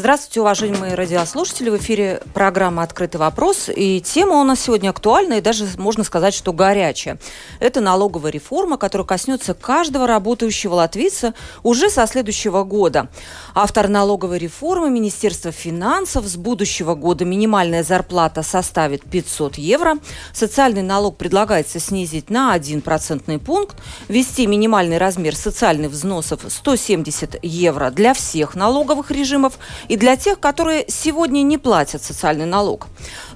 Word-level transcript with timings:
Здравствуйте, 0.00 0.40
уважаемые 0.40 0.94
радиослушатели. 0.94 1.68
В 1.68 1.76
эфире 1.76 2.22
программа 2.32 2.84
«Открытый 2.84 3.20
вопрос». 3.20 3.68
И 3.68 4.00
тема 4.00 4.40
у 4.40 4.44
нас 4.44 4.58
сегодня 4.58 4.88
актуальна 4.88 5.34
и 5.34 5.40
даже, 5.42 5.66
можно 5.76 6.04
сказать, 6.04 6.32
что 6.32 6.54
горячая. 6.54 7.18
Это 7.58 7.82
налоговая 7.82 8.32
реформа, 8.32 8.78
которая 8.78 9.06
коснется 9.06 9.52
каждого 9.52 10.06
работающего 10.06 10.72
латвийца 10.76 11.34
уже 11.62 11.90
со 11.90 12.06
следующего 12.06 12.64
года. 12.64 13.08
Автор 13.54 13.88
налоговой 13.88 14.38
реформы– 14.38 14.88
Министерство 14.90 15.52
финансов. 15.52 16.24
С 16.24 16.36
будущего 16.36 16.94
года 16.94 17.26
минимальная 17.26 17.82
зарплата 17.82 18.42
составит 18.42 19.04
500 19.04 19.58
евро. 19.58 19.98
Социальный 20.32 20.82
налог 20.82 21.18
предлагается 21.18 21.78
снизить 21.78 22.30
на 22.30 22.54
1 22.54 22.80
процентный 22.80 23.38
пункт. 23.38 23.76
Ввести 24.08 24.46
минимальный 24.46 24.96
размер 24.96 25.36
социальных 25.36 25.90
взносов 25.90 26.40
170 26.48 27.38
евро 27.42 27.90
для 27.90 28.14
всех 28.14 28.54
налоговых 28.54 29.10
режимов– 29.10 29.58
и 29.90 29.96
для 29.96 30.16
тех, 30.16 30.38
которые 30.38 30.84
сегодня 30.86 31.42
не 31.42 31.58
платят 31.58 32.00
социальный 32.04 32.46
налог. 32.46 32.86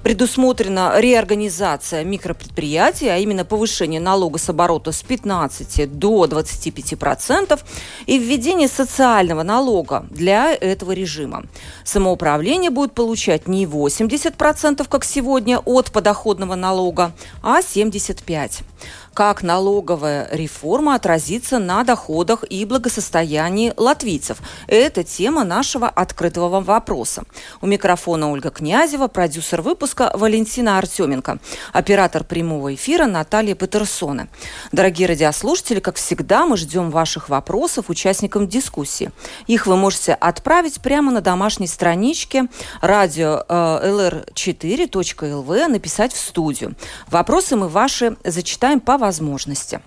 Предусмотрена 0.05 1.01
реорганизация 1.01 2.05
микропредприятий, 2.05 3.09
а 3.09 3.17
именно 3.17 3.47
повышение 3.47 4.03
налога 4.03 4.39
с 4.39 4.51
оборота 4.51 4.93
с 4.93 5.03
15 5.03 5.99
до 5.99 6.27
25 6.27 6.99
процентов 6.99 7.65
и 8.05 8.19
введение 8.19 8.69
социального 8.69 9.43
налога 9.43 10.05
для 10.11 10.53
этого 10.53 10.93
режима. 10.93 11.45
Самоуправление 11.85 12.69
будет 12.69 12.93
получать 12.93 13.49
не 13.49 13.65
80 13.65 14.37
процентов, 14.37 14.91
как 14.91 15.07
сегодня, 15.07 15.59
от 15.59 15.91
подоходного 15.91 16.55
налога, 16.55 17.13
а 17.43 17.63
75 17.63 18.61
как 19.15 19.45
налоговая 19.45 20.29
реформа 20.33 20.97
отразится 20.97 21.61
на 21.61 21.85
доходах 21.85 22.45
и 22.51 22.65
благосостоянии 22.65 23.73
латвийцев. 23.77 24.39
Это 24.67 25.05
тема 25.05 25.45
нашего 25.45 25.89
открытого 25.89 26.61
вопроса. 26.61 27.23
У 27.61 27.67
микрофона 27.67 28.33
Ольга 28.33 28.51
Князева, 28.51 29.07
продюсер 29.07 29.63
выпуска 29.63 29.94
Валентина 30.15 30.79
Артеменко, 30.79 31.39
оператор 31.73 32.25
прямого 32.25 32.75
эфира 32.75 33.07
Наталья 33.07 33.55
Петерсона. 33.55 34.29
Дорогие 34.73 35.09
радиослушатели, 35.09 35.81
как 35.81 35.97
всегда, 35.97 36.47
мы 36.47 36.57
ждем 36.57 36.91
ваших 36.91 37.29
вопросов 37.29 37.87
участникам 37.89 38.49
дискуссии. 38.49 39.11
Их 39.47 39.67
вы 39.67 39.77
можете 39.77 40.15
отправить 40.15 40.81
прямо 40.81 41.13
на 41.13 41.21
домашней 41.21 41.67
страничке 41.67 42.47
радио 42.81 43.45
э, 43.49 43.55
lr4.lv, 43.55 45.69
написать 45.69 46.13
в 46.13 46.19
студию. 46.19 46.75
Вопросы 47.09 47.57
мы 47.57 47.69
ваши 47.69 48.17
зачитаем 48.25 48.81
по 48.81 48.99
возможности. 48.99 49.81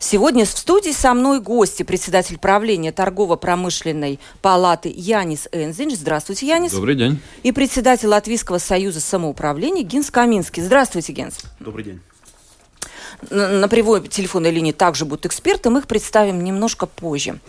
Сегодня 0.00 0.44
в 0.44 0.48
студии 0.48 0.92
со 0.92 1.12
мной 1.14 1.40
гости, 1.40 1.82
председатель 1.82 2.38
правления 2.38 2.92
торгово-промышленной 2.92 4.20
палаты 4.42 4.92
Янис 4.94 5.48
Энзинч. 5.52 5.94
Здравствуйте, 5.94 6.46
Янис. 6.46 6.72
Добрый 6.72 6.94
день. 6.94 7.20
И 7.42 7.52
председатель 7.52 8.08
Латвийского 8.08 8.58
союза 8.58 9.00
самоуправления 9.00 9.82
Гинс 9.82 10.10
Каминский. 10.10 10.62
Здравствуйте, 10.62 11.12
Гинс. 11.12 11.38
Добрый 11.60 11.84
день 11.84 12.00
на 13.30 13.68
прямой 13.68 14.06
телефонной 14.06 14.50
линии 14.50 14.72
также 14.72 15.04
будут 15.04 15.26
эксперты, 15.26 15.70
мы 15.70 15.80
их 15.80 15.86
представим 15.86 16.42
немножко 16.44 16.86
позже. 16.86 17.40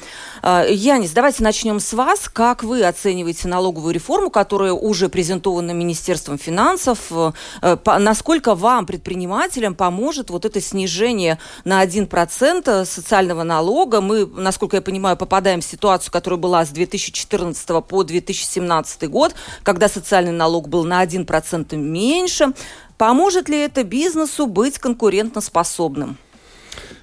А, 0.41 0.66
Янис, 0.66 1.12
давайте 1.12 1.44
начнем 1.44 1.80
с 1.80 1.94
вас. 1.94 2.28
Как 2.28 2.63
вы 2.63 2.84
оцениваете 2.84 3.47
налоговую 3.47 3.94
реформу, 3.94 4.29
которая 4.29 4.74
уже 4.74 5.09
презентована 5.09 5.72
Министерством 5.72 6.38
финансов? 6.38 7.12
Э, 7.12 7.78
насколько 8.00 8.56
вам, 8.56 8.85
предпринимателям, 8.85 9.75
поможет 9.75 10.29
вот 10.29 10.46
это 10.46 10.59
снижение 10.59 11.38
на 11.66 11.84
1% 11.84 12.85
социального 12.85 13.44
налога? 13.44 14.02
Мы, 14.02 14.25
насколько 14.25 14.78
я 14.78 14.81
понимаю, 14.81 15.18
попадаем 15.18 15.62
в 15.62 15.66
ситуацию, 15.66 16.12
которая 16.12 16.40
была 16.40 16.66
с 16.66 16.69
2014 16.69 17.84
по 17.85 18.03
2017 18.03 19.09
год, 19.09 19.35
когда 19.63 19.88
социальный 19.88 20.31
налог 20.31 20.68
был 20.68 20.84
на 20.84 21.03
1% 21.03 21.75
меньше. 21.75 22.53
Поможет 23.00 23.48
ли 23.48 23.58
это 23.58 23.86
бизнесу 23.86 24.46
быть 24.46 24.78
конкурентоспособным? 24.78 26.18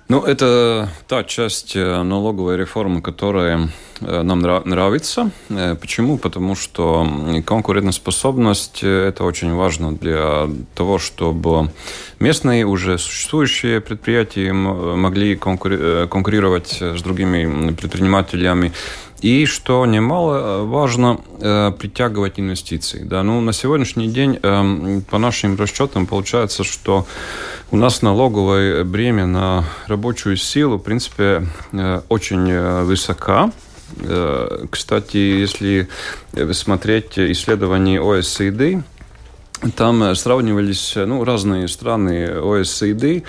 Ну, 0.09 0.23
это 0.23 0.91
та 1.09 1.25
часть 1.25 1.75
э, 1.75 2.03
налоговой 2.03 2.59
реформы, 2.59 3.01
которая 3.01 3.71
нам 4.01 4.41
нравится. 4.41 5.31
Э, 5.49 5.75
почему? 5.75 6.19
Потому 6.19 6.55
что 6.55 7.07
конкурентоспособность– 7.45 8.81
это 8.83 9.25
очень 9.25 9.55
важно 9.55 9.93
для 9.93 10.49
того, 10.75 10.99
чтобы 10.99 11.71
местные 12.19 12.67
уже 12.67 12.99
существующие 12.99 13.81
предприятия 13.81 14.53
могли 14.53 15.37
конкурировать 15.37 16.79
с 16.81 17.03
другими 17.03 17.73
предпринимателями 17.73 18.73
и, 19.21 19.47
что 19.47 19.87
немаловажно, 19.87 21.21
э, 21.41 21.73
притягивать 21.79 22.39
инвестиции. 22.39 23.03
Да? 23.03 23.23
Ну, 23.23 23.41
на 23.41 23.53
сегодняшний 23.53 24.09
день, 24.09 24.39
э, 24.43 25.01
по 25.11 25.19
нашим 25.19 25.56
расчетам, 25.56 26.06
получается, 26.06 26.65
что 26.65 27.06
у 27.71 27.77
нас 27.77 28.03
налоговое 28.03 28.85
бремя 28.85 29.27
на 29.27 29.65
рабочую 29.87 30.37
силу, 30.37 30.77
в 30.77 30.83
принципе, 30.83 31.47
э, 31.73 32.01
очень 32.09 32.85
высока. 32.85 33.51
Кстати, 34.71 35.17
если 35.17 35.89
смотреть 36.53 37.19
исследования 37.19 38.01
OECD, 38.01 38.83
там 39.77 40.15
сравнивались 40.15 40.95
ну, 40.97 41.25
разные 41.25 41.69
страны 41.69 42.27
OECD, 42.27 43.25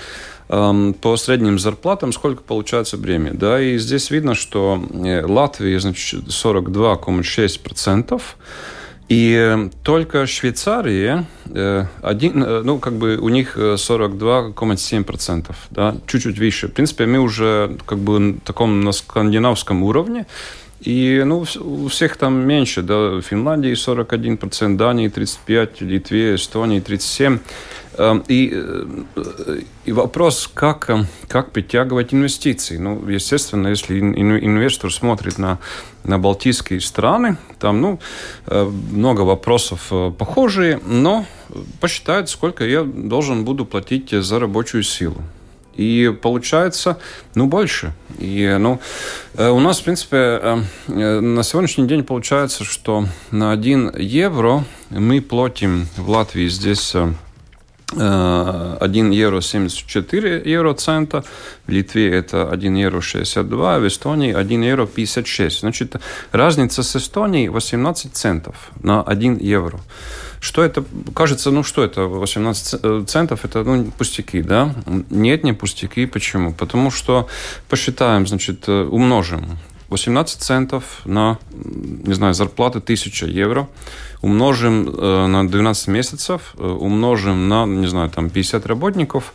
по 0.48 1.16
средним 1.16 1.58
зарплатам 1.58 2.12
сколько 2.12 2.42
получается 2.42 2.96
бремя. 2.96 3.32
Да, 3.34 3.60
и 3.60 3.76
здесь 3.78 4.10
видно, 4.10 4.34
что 4.34 4.82
э, 5.04 5.22
Латвия, 5.24 5.78
значит, 5.78 6.24
42,6%, 6.28 8.22
и 9.08 9.70
только 9.82 10.26
Швейцария, 10.26 11.24
э, 11.46 11.84
один, 12.02 12.42
э, 12.42 12.62
ну, 12.62 12.78
как 12.78 12.94
бы 12.94 13.16
у 13.16 13.30
них 13.30 13.56
42,7%, 13.56 15.56
да, 15.70 15.96
чуть-чуть 16.06 16.38
выше. 16.38 16.68
В 16.68 16.72
принципе, 16.72 17.06
мы 17.06 17.18
уже 17.18 17.78
как 17.86 17.98
бы 17.98 18.18
на 18.18 18.40
таком 18.40 18.82
на 18.82 18.92
скандинавском 18.92 19.82
уровне. 19.82 20.26
И 20.80 21.22
ну, 21.24 21.44
у 21.60 21.88
всех 21.88 22.16
там 22.16 22.46
меньше, 22.46 22.82
да, 22.82 23.16
в 23.16 23.22
Финляндии 23.22 23.72
41%, 23.72 24.76
Дании 24.76 25.10
35%, 25.10 25.70
Литве, 25.80 26.36
Эстонии 26.36 26.80
37%. 26.80 27.40
Эм, 27.98 28.22
и, 28.28 28.52
э, 28.54 29.60
и 29.84 29.92
вопрос, 29.92 30.48
как, 30.54 30.88
эм, 30.88 31.08
как 31.26 31.50
притягивать 31.50 32.14
инвестиции. 32.14 32.76
Ну, 32.76 33.04
естественно, 33.08 33.66
если 33.68 33.98
инвестор 33.98 34.92
смотрит 34.92 35.36
на, 35.36 35.58
на 36.04 36.16
Балтийские 36.16 36.80
страны, 36.80 37.38
там 37.58 37.80
ну, 37.80 37.98
э, 38.46 38.64
много 38.64 39.22
вопросов 39.22 39.88
э, 39.90 40.12
похожие, 40.16 40.80
но 40.86 41.26
посчитает, 41.80 42.28
сколько 42.28 42.64
я 42.64 42.84
должен 42.84 43.44
буду 43.44 43.64
платить 43.64 44.10
за 44.10 44.38
рабочую 44.38 44.84
силу. 44.84 45.20
И 45.74 46.16
получается, 46.22 46.98
ну, 47.34 47.46
больше. 47.46 47.94
И, 48.18 48.56
ну, 48.60 48.80
у 49.36 49.60
нас, 49.60 49.80
в 49.80 49.84
принципе, 49.84 50.64
на 50.88 51.42
сегодняшний 51.44 51.86
день 51.86 52.02
получается, 52.02 52.64
что 52.64 53.06
на 53.30 53.52
1 53.52 53.94
евро 53.96 54.64
мы 54.90 55.20
платим 55.20 55.86
в 55.96 56.10
Латвии 56.10 56.48
здесь 56.48 56.96
1 57.92 59.10
евро 59.10 59.40
74 59.40 60.42
евроцента, 60.44 61.24
в 61.66 61.70
Литве 61.70 62.10
это 62.10 62.50
1 62.50 62.74
евро 62.76 63.00
62, 63.00 63.78
в 63.78 63.86
Эстонии 63.86 64.34
1 64.34 64.62
евро 64.62 64.86
56. 64.86 65.60
Значит, 65.60 65.96
разница 66.32 66.82
с 66.82 66.96
Эстонией 66.96 67.48
18 67.48 68.12
центов 68.12 68.70
на 68.82 69.02
1 69.02 69.38
евро. 69.38 69.80
Что 70.40 70.62
это? 70.62 70.84
Кажется, 71.14 71.50
ну 71.50 71.62
что 71.62 71.82
это, 71.82 72.02
18 72.02 73.08
центов, 73.08 73.44
это 73.44 73.64
ну, 73.64 73.90
пустяки, 73.96 74.42
да? 74.42 74.74
Нет, 75.10 75.42
не 75.42 75.52
пустяки. 75.52 76.06
Почему? 76.06 76.52
Потому 76.52 76.90
что 76.90 77.26
посчитаем, 77.68 78.26
значит, 78.26 78.68
умножим 78.68 79.58
18 79.88 80.40
центов 80.40 81.00
на, 81.04 81.38
не 81.50 82.14
знаю, 82.14 82.34
зарплаты 82.34 82.78
1000 82.78 83.26
евро– 83.26 83.68
умножим 84.22 84.88
э, 84.88 85.26
на 85.26 85.48
12 85.48 85.88
месяцев, 85.88 86.54
э, 86.58 86.66
умножим 86.66 87.48
на, 87.48 87.66
не 87.66 87.86
знаю, 87.86 88.10
там 88.10 88.30
50 88.30 88.66
работников, 88.66 89.32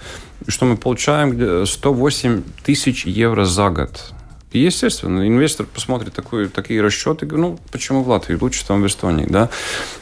что 0.48 0.66
мы 0.66 0.78
получаем? 0.78 1.66
108 1.66 2.44
тысяч 2.64 3.06
евро 3.06 3.46
за 3.46 3.70
год. 3.70 4.14
Естественно, 4.60 5.28
инвестор 5.28 5.66
посмотрит 5.66 6.14
такой, 6.14 6.48
такие 6.48 6.82
расчеты, 6.82 7.26
ну, 7.26 7.58
почему 7.72 8.04
в 8.04 8.10
Латвии, 8.10 8.38
лучше 8.40 8.66
там 8.66 8.84
в 8.84 8.88
Эстонии, 8.88 9.26
да. 9.28 9.50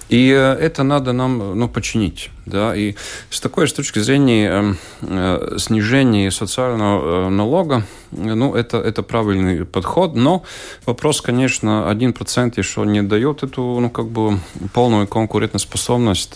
И 0.10 0.30
э, 0.30 0.54
это 0.56 0.84
надо 0.84 1.14
нам, 1.14 1.58
ну, 1.58 1.70
починить, 1.70 2.30
да. 2.46 2.76
И 2.76 2.96
с 3.30 3.40
такой 3.40 3.68
с 3.68 3.74
точки 3.74 4.00
зрения 4.00 4.76
э, 5.02 5.58
снижения 5.58 6.32
социального 6.32 7.28
э, 7.28 7.30
налога, 7.30 7.86
ну, 8.12 8.54
это, 8.54 8.78
это 8.78 9.04
правильный 9.04 9.66
подход, 9.66 10.16
но 10.16 10.44
вопрос, 10.86 11.22
конечно, 11.22 11.88
1% 11.90 12.54
еще 12.58 12.86
не 12.86 13.02
дает 13.02 13.44
эту, 13.44 13.80
ну, 13.80 13.90
как 13.90 14.08
бы 14.08 14.38
полную 14.74 15.08
конкурентоспособность 15.08 16.34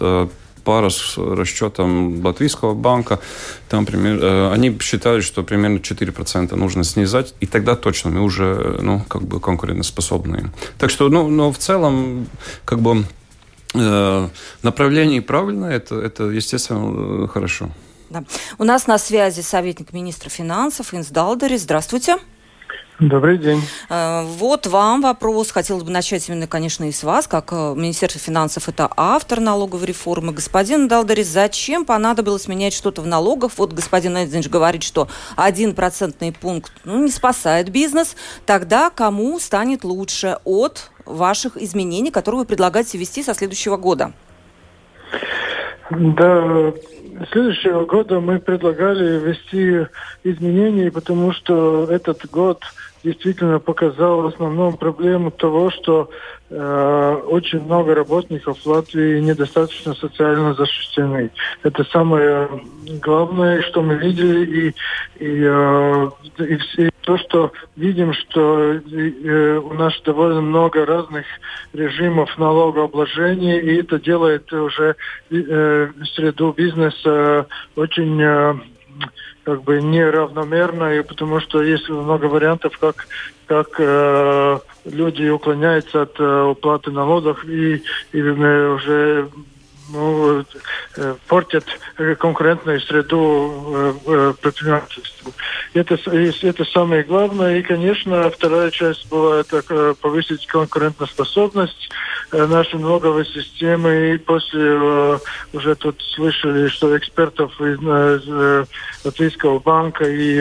э, 0.66 0.76
пара 0.76 0.90
с 0.90 1.18
расчетом 1.18 2.26
Латвийского 2.26 2.74
банка, 2.74 3.20
там, 3.70 3.86
пример, 3.86 4.20
э, 4.22 4.52
они 4.52 4.78
считали, 4.82 5.22
что 5.22 5.44
примерно 5.44 5.78
4% 5.78 6.56
нужно 6.56 6.84
снизать, 6.84 7.34
и 7.40 7.46
тогда 7.46 7.76
точно 7.76 8.10
мы 8.12 8.22
уже, 8.22 8.80
ну, 8.82 9.02
как 9.08 9.22
бы 9.22 9.40
конкурентоспособны. 9.40 10.52
Так 10.78 10.90
что, 10.90 11.10
ну, 11.10 11.30
но 11.30 11.52
в 11.52 11.58
целом, 11.58 12.28
как 12.66 12.80
бы, 12.80 13.06
э, 13.74 14.30
направление 14.64 15.22
правильное, 15.22 15.72
это, 15.72 15.96
это, 15.96 16.24
естественно, 16.26 17.28
хорошо. 17.28 17.70
Да. 18.10 18.24
У 18.60 18.64
нас 18.64 18.88
на 18.88 18.98
связи 18.98 19.42
советник 19.42 19.94
министра 19.94 20.30
финансов 20.30 20.94
Инс 20.94 21.08
Далдери. 21.08 21.58
Здравствуйте. 21.58 22.18
Добрый 23.00 23.38
день. 23.38 23.62
Э, 23.89 24.24
вот 24.24 24.68
вам 24.68 25.01
вопрос. 25.01 25.51
Хотелось 25.51 25.83
бы 25.83 25.92
начать 25.92 26.30
именно, 26.30 26.47
конечно, 26.47 26.86
и 26.88 26.94
с 26.94 27.03
вас, 27.03 27.27
как 27.27 27.51
э, 27.51 27.74
Министерство 27.75 28.21
финансов 28.21 28.69
это 28.69 28.89
автор 28.95 29.42
налоговой 29.42 29.88
реформы. 29.88 30.31
Господин 30.31 30.88
Далдарис, 30.88 31.27
зачем 31.27 31.83
понадобилось 31.83 32.47
менять 32.47 32.74
что-то 32.74 33.01
в 33.01 33.07
налогах? 33.07 33.51
Вот 33.57 33.74
господин 33.74 34.15
Эдзинч 34.15 34.47
говорит, 34.47 34.83
что 34.83 35.09
один 35.36 35.75
процентный 35.75 36.31
пункт 36.31 36.71
ну, 36.86 37.03
не 37.03 37.12
спасает 37.12 37.69
бизнес. 37.69 38.15
Тогда 38.45 38.89
кому 38.89 39.39
станет 39.42 39.83
лучше 39.83 40.38
от 40.45 40.89
ваших 41.06 41.57
изменений, 41.57 42.12
которые 42.12 42.39
вы 42.39 42.45
предлагаете 42.45 42.97
ввести 42.97 43.24
со 43.24 43.33
следующего 43.33 43.75
года? 43.75 44.13
Да, 45.92 46.74
следующего 47.31 47.86
года 47.86 48.19
мы 48.19 48.39
предлагали 48.39 49.19
ввести 49.19 49.88
изменения, 50.24 50.92
потому 50.92 51.31
что 51.33 51.86
этот 51.89 52.25
год 52.30 52.63
действительно 53.06 53.60
показал 53.60 54.24
в 54.24 54.25
основном 54.25 54.78
проблему 54.78 55.30
того, 55.30 55.69
что 55.69 56.10
э, 56.50 57.22
очень 57.28 57.62
много 57.62 57.94
работников 57.94 58.57
в 58.57 58.66
Латвии 58.66 59.19
недостаточно 59.19 59.94
социально 59.94 60.56
защищены. 60.56 61.30
Это 61.62 61.84
самое 61.86 62.50
главное, 63.04 63.62
что 63.62 63.84
мы 63.84 63.96
видели, 63.96 64.46
и, 64.46 64.68
и, 65.24 65.44
э, 65.46 66.10
и, 66.40 66.57
все, 66.57 66.90
то, 67.02 67.18
что 67.19 67.52
видим, 67.75 68.12
что 68.13 68.74
э, 68.74 69.57
у 69.57 69.74
нас 69.74 69.94
довольно 70.04 70.42
много 70.42 70.84
разных 70.86 71.25
режимов 71.74 72.36
налогообложения, 72.40 73.60
и 73.60 73.81
это 73.81 74.00
делает 74.00 74.52
уже 74.52 74.96
э, 75.30 75.90
среду 76.16 76.54
бизнеса 76.57 77.46
очень 77.75 78.19
э, 78.19 78.56
как 79.44 79.63
бы 79.63 79.81
неравномерно, 79.81 80.94
и 80.94 81.03
потому 81.03 81.39
что 81.39 81.62
есть 81.62 81.89
много 81.89 82.25
вариантов, 82.25 82.77
как 82.77 83.07
как 83.47 83.75
э, 83.77 84.59
люди 84.86 85.30
уклоняются 85.30 86.03
от 86.03 86.19
э, 86.19 86.44
уплаты 86.44 86.92
налогов 86.92 87.45
и, 87.45 87.83
и 88.12 88.21
уже 88.21 89.30
ну, 89.90 90.44
э, 90.98 91.16
портят 91.28 91.66
конкурентную 92.20 92.80
среду 92.82 93.98
э, 94.06 94.34
предпринимательству. 94.42 95.34
Это, 95.74 95.98
это 96.06 96.66
самое 96.66 97.04
главное. 97.04 97.58
И, 97.58 97.62
конечно, 97.62 98.30
вторая 98.30 98.72
часть 98.72 99.10
была 99.10 99.42
это 99.42 99.94
повысить 100.02 100.48
конкурентоспособность 100.48 101.90
нашей 102.32 102.80
налоговой 102.80 103.26
системы. 103.26 104.16
И 104.16 104.18
после 104.18 105.20
уже 105.54 105.76
тут 105.76 106.02
слышали, 106.16 106.68
что 106.70 106.98
экспертов 106.98 107.60
из, 107.60 108.68
Латвийского 109.04 109.60
банка 109.60 110.06
и 110.06 110.40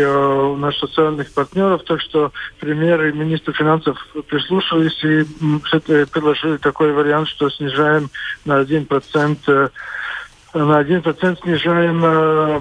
наших 0.57 0.89
социальных 0.89 1.33
партнеров. 1.33 1.83
Так 1.85 2.01
что 2.01 2.33
примеры 2.61 3.13
министра 3.13 3.53
финансов 3.53 3.99
прислушались 4.29 5.03
и 5.05 5.25
предложили 6.07 6.57
такой 6.59 6.93
вариант, 6.93 7.29
что 7.29 7.51
снижаем 7.51 8.11
на 8.45 8.61
1% 8.63 9.34
процент 9.35 9.73
э, 10.55 10.59
на 10.59 10.79
один 10.79 11.03
процент 11.03 11.41
снижаем 11.41 12.03
э, 12.05 12.61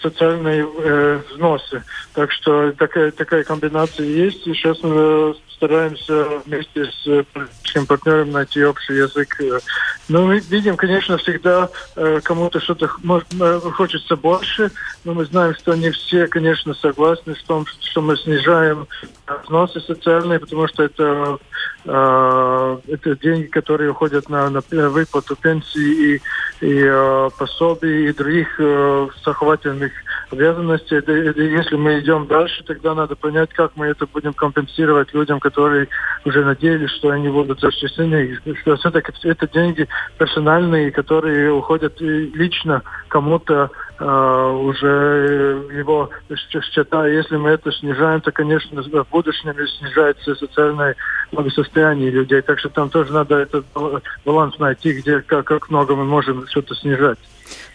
социальные 0.00 0.66
э, 0.66 1.20
взносы. 1.30 1.82
Так 2.14 2.32
что 2.32 2.72
такая, 2.72 3.10
такая 3.10 3.44
комбинация 3.44 4.06
есть. 4.06 4.46
И 4.46 4.54
сейчас 4.54 4.82
мы 4.82 5.34
стараемся 5.54 6.40
вместе 6.46 6.84
с 6.86 7.24
политическим 7.32 7.86
партнером 7.86 8.32
найти 8.32 8.64
общий 8.64 8.94
язык. 8.94 9.38
Но 10.08 10.26
мы 10.26 10.38
видим, 10.38 10.76
конечно, 10.76 11.18
всегда 11.18 11.68
кому-то 12.22 12.60
что-то 12.60 12.88
хочется 12.88 14.16
больше, 14.16 14.70
но 15.04 15.12
мы 15.12 15.26
знаем, 15.26 15.54
что 15.54 15.74
не 15.74 15.90
все, 15.90 16.26
конечно, 16.28 16.72
согласны 16.72 17.36
с 17.36 17.42
том, 17.42 17.66
что 17.66 18.00
мы 18.00 18.16
снижаем 18.16 18.88
взносы 19.44 19.80
социальные, 19.80 20.40
потому 20.40 20.66
что 20.68 20.82
это 20.82 21.38
Э, 21.86 22.78
это 22.88 23.16
деньги, 23.16 23.46
которые 23.46 23.90
уходят 23.90 24.28
на, 24.28 24.50
на 24.50 24.60
выплату 24.90 25.34
пенсии 25.34 26.14
и, 26.14 26.20
и 26.60 26.84
э, 26.84 27.30
пособий 27.38 28.10
и 28.10 28.12
других 28.12 28.60
э, 28.60 29.08
обязанностей. 30.30 30.96
Если 30.96 31.76
мы 31.76 32.00
идем 32.00 32.26
дальше, 32.26 32.62
тогда 32.64 32.94
надо 32.94 33.16
понять, 33.16 33.50
как 33.54 33.72
мы 33.76 33.86
это 33.86 34.06
будем 34.06 34.34
компенсировать 34.34 35.14
людям, 35.14 35.40
которые 35.40 35.88
уже 36.24 36.44
надеялись, 36.44 36.90
что 36.90 37.10
они 37.10 37.28
будут 37.28 37.60
защищены. 37.60 38.38
Что 38.60 38.76
все-таки 38.76 39.12
это 39.24 39.48
деньги 39.48 39.88
персональные, 40.18 40.92
которые 40.92 41.50
уходят 41.52 41.98
лично 42.00 42.82
кому-то 43.08 43.70
э, 43.74 43.89
уже 44.00 45.66
его 45.72 46.10
счета. 46.26 47.06
Если 47.06 47.36
мы 47.36 47.50
это 47.50 47.70
снижаем, 47.70 48.20
то, 48.20 48.32
конечно, 48.32 48.82
в 48.82 49.06
будущем 49.10 49.54
снижается 49.78 50.34
социальное 50.34 50.96
благосостояние 51.32 52.10
людей. 52.10 52.40
Так 52.40 52.58
что 52.58 52.70
там 52.70 52.88
тоже 52.88 53.12
надо 53.12 53.36
этот 53.36 53.66
баланс 54.24 54.58
найти, 54.58 54.92
где 54.92 55.20
как, 55.20 55.44
как 55.46 55.70
много 55.70 55.94
мы 55.96 56.04
можем 56.04 56.46
что-то 56.46 56.74
снижать. 56.74 57.18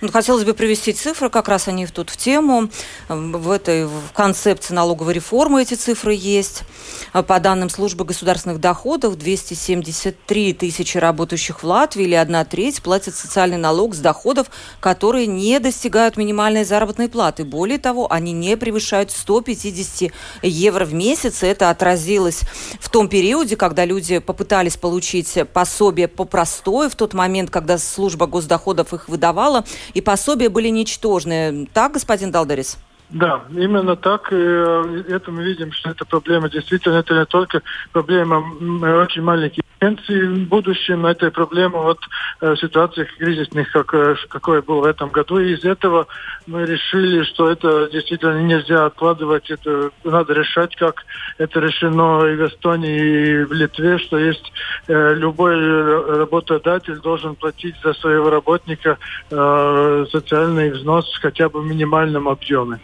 Ну, 0.02 0.12
хотелось 0.12 0.44
бы 0.44 0.54
привести 0.54 0.94
цифры, 0.94 1.30
как 1.30 1.48
раз 1.48 1.68
они 1.68 1.88
тут 1.88 2.10
в 2.10 2.18
тему. 2.18 2.70
В 3.10 3.52
этой 3.52 3.86
в 3.86 4.12
концепции 4.14 4.74
налоговой 4.74 5.14
реформы 5.14 5.62
эти 5.62 5.74
цифры 5.74 6.14
есть. 6.14 6.64
По 7.12 7.40
данным 7.40 7.70
службы 7.70 8.06
государственных 8.06 8.60
доходов, 8.60 9.18
273 9.18 10.54
тысячи 10.54 10.98
работающих 10.98 11.64
в 11.64 11.66
Латвии 11.66 12.04
или 12.04 12.16
одна 12.16 12.46
треть 12.46 12.82
платят 12.82 13.16
социальный 13.16 13.58
налог 13.58 13.96
с 13.96 14.00
доходов, 14.00 14.48
которые 14.80 15.28
не 15.28 15.60
достигают 15.60 16.18
минимальной 16.18 16.64
заработной 16.64 17.10
платы. 17.10 17.44
Более 17.44 17.80
того, 17.80 18.12
они 18.12 18.32
не 18.32 18.56
превышают 18.58 19.12
150 19.12 20.12
евро 20.44 20.86
в 20.86 20.94
месяц. 20.94 21.44
Это 21.44 21.70
отразилось 21.70 22.42
в 22.80 22.90
том 22.90 23.08
периоде, 23.08 23.56
когда 23.56 23.86
люди 23.86 24.20
попытались 24.20 24.78
получить 24.78 25.38
пособие 25.54 26.08
по 26.08 26.26
простой, 26.26 26.90
в 26.90 26.96
тот 26.96 27.14
момент, 27.14 27.50
когда 27.50 27.78
служба 27.78 28.28
госдоходов 28.28 28.94
их 28.94 29.10
выдавала, 29.10 29.65
и 29.94 30.02
пособия 30.02 30.50
были 30.50 30.70
ничтожные. 30.70 31.68
Так, 31.74 31.94
господин 31.94 32.32
Далдерис? 32.32 32.78
Да, 33.10 33.44
именно 33.52 33.96
так. 33.96 34.30
Э, 34.32 35.04
это 35.08 35.32
мы 35.32 35.44
видим, 35.44 35.72
что 35.72 35.92
эта 35.92 36.06
проблема 36.06 36.50
действительно, 36.50 36.96
это 36.96 37.18
не 37.18 37.26
только 37.26 37.62
проблема 37.92 38.44
очень 39.04 39.22
маленьких 39.22 39.64
пенсий 39.80 40.22
в 40.22 40.48
будущем, 40.48 41.06
это 41.06 41.30
проблема 41.32 41.80
вот 41.80 42.00
э, 42.42 42.56
ситуации 42.56 43.08
кризисных, 43.18 43.72
как, 43.72 43.94
э, 43.94 44.16
какой 44.30 44.62
был 44.62 44.82
в 44.82 44.86
этом 44.86 45.10
году. 45.10 45.40
И 45.40 45.54
из 45.54 45.64
этого 45.64 46.08
мы 46.48 46.66
решили, 46.66 47.24
что 47.24 47.50
это 47.50 47.90
действительно 47.92 48.42
нельзя 48.42 48.86
откладывать, 48.86 49.50
это 49.52 49.92
надо 50.04 50.34
решать, 50.34 50.76
как 50.76 51.04
это 51.38 51.60
решено 51.60 52.26
и 52.26 52.36
в 52.36 52.48
Эстонии, 52.48 53.42
и 53.42 53.44
в 53.44 53.52
Литве, 53.54 53.98
что 54.00 54.18
есть 54.18 54.52
э, 54.88 55.14
любой 55.16 55.56
работодатель 56.18 57.00
должен 57.00 57.36
платить 57.36 57.76
за 57.84 57.94
своего 57.94 58.30
работника 58.30 58.98
э, 59.30 60.06
социальный 60.12 60.72
взнос 60.72 61.06
хотя 61.22 61.50
бы 61.50 61.62
в 61.62 61.66
минимальном 61.66 62.28
объеме. 62.28 62.80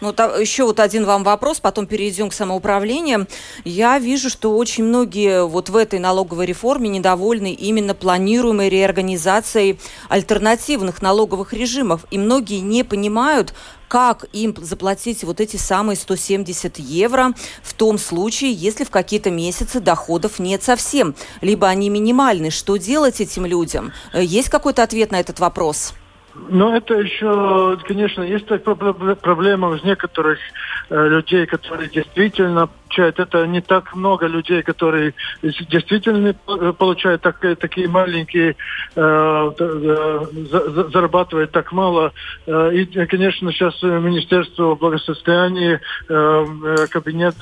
Ну, 0.00 0.12
та, 0.12 0.36
еще 0.36 0.64
вот 0.64 0.80
один 0.80 1.04
вам 1.04 1.24
вопрос, 1.24 1.60
потом 1.60 1.86
перейдем 1.86 2.30
к 2.30 2.34
самоуправлению. 2.34 3.26
Я 3.64 3.98
вижу, 3.98 4.30
что 4.30 4.56
очень 4.56 4.84
многие 4.84 5.46
вот 5.46 5.68
в 5.68 5.76
этой 5.76 5.98
налоговой 5.98 6.46
реформе 6.46 6.88
недовольны 6.88 7.52
именно 7.52 7.94
планируемой 7.94 8.70
реорганизацией 8.70 9.78
альтернативных 10.08 11.02
налоговых 11.02 11.52
режимов. 11.52 12.06
И 12.10 12.16
многие 12.16 12.60
не 12.60 12.82
понимают, 12.82 13.52
как 13.88 14.24
им 14.32 14.54
заплатить 14.56 15.24
вот 15.24 15.40
эти 15.40 15.56
самые 15.56 15.96
170 15.96 16.78
евро 16.78 17.34
в 17.62 17.74
том 17.74 17.98
случае, 17.98 18.52
если 18.52 18.84
в 18.84 18.90
какие-то 18.90 19.30
месяцы 19.30 19.80
доходов 19.80 20.38
нет 20.38 20.62
совсем, 20.62 21.14
либо 21.40 21.66
они 21.66 21.90
минимальны. 21.90 22.50
Что 22.50 22.76
делать 22.76 23.20
этим 23.20 23.44
людям? 23.44 23.92
Э, 24.12 24.22
есть 24.22 24.48
какой-то 24.48 24.82
ответ 24.82 25.10
на 25.10 25.18
этот 25.18 25.40
вопрос? 25.40 25.92
Ну, 26.34 26.74
это 26.74 26.94
еще, 26.94 27.78
конечно, 27.86 28.22
есть 28.22 28.46
проблема 28.46 29.68
у 29.68 29.76
некоторых 29.86 30.38
э, 30.88 31.08
людей, 31.08 31.46
которые 31.46 31.88
действительно 31.88 32.68
получают. 32.90 33.18
Это 33.18 33.46
не 33.46 33.60
так 33.60 33.94
много 33.94 34.26
людей, 34.26 34.62
которые 34.62 35.14
действительно 35.42 36.34
получают 36.72 37.22
так, 37.22 37.40
такие 37.58 37.88
маленькие, 37.88 38.56
э, 38.96 39.50
зарабатывают 40.92 41.52
так 41.52 41.72
мало. 41.72 42.12
Э, 42.46 42.72
и, 42.72 42.84
конечно, 43.06 43.52
сейчас 43.52 43.80
Министерство 43.82 44.74
благосостояния, 44.74 45.80
э, 46.08 46.86
кабинет 46.90 47.34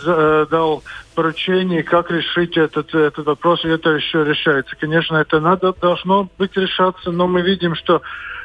дал 0.50 0.82
поручение, 1.14 1.82
как 1.82 2.10
решить 2.10 2.56
этот, 2.56 2.94
этот 2.94 3.26
вопрос, 3.26 3.64
и 3.64 3.68
это 3.68 3.90
еще 3.90 4.24
решается. 4.24 4.76
Конечно, 4.78 5.16
это 5.16 5.40
надо, 5.40 5.72
должно 5.72 6.28
быть 6.38 6.56
решаться, 6.56 7.10
но 7.10 7.26
мы 7.26 7.42
видим, 7.42 7.74
что 7.74 8.02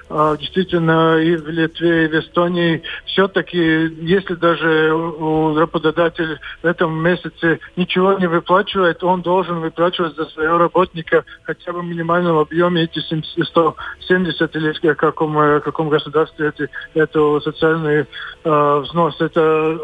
действительно 0.09 1.17
и 1.17 1.35
в 1.35 1.47
Литве, 1.47 2.05
и 2.05 2.07
в 2.07 2.13
Эстонии 2.13 2.81
все-таки, 3.05 3.57
если 4.01 4.35
даже 4.35 4.93
у 4.93 5.55
работодателя 5.55 6.39
в 6.61 6.65
этом 6.65 7.01
месяце 7.01 7.59
ничего 7.75 8.13
не 8.13 8.27
выплачивает, 8.27 9.03
он 9.03 9.21
должен 9.21 9.59
выплачивать 9.59 10.15
за 10.15 10.25
своего 10.25 10.57
работника 10.57 11.23
хотя 11.43 11.71
бы 11.71 11.81
в 11.81 11.85
минимальном 11.85 12.37
объеме 12.37 12.83
эти 12.83 12.99
170 12.99 14.55
или 14.55 14.93
в 14.93 14.95
каком, 14.95 15.37
э, 15.39 15.59
каком 15.61 15.89
государстве 15.89 16.49
эти, 16.49 16.69
это 16.93 17.39
социальный 17.41 18.05
э, 18.43 18.79
взнос. 18.83 19.19
Это 19.19 19.79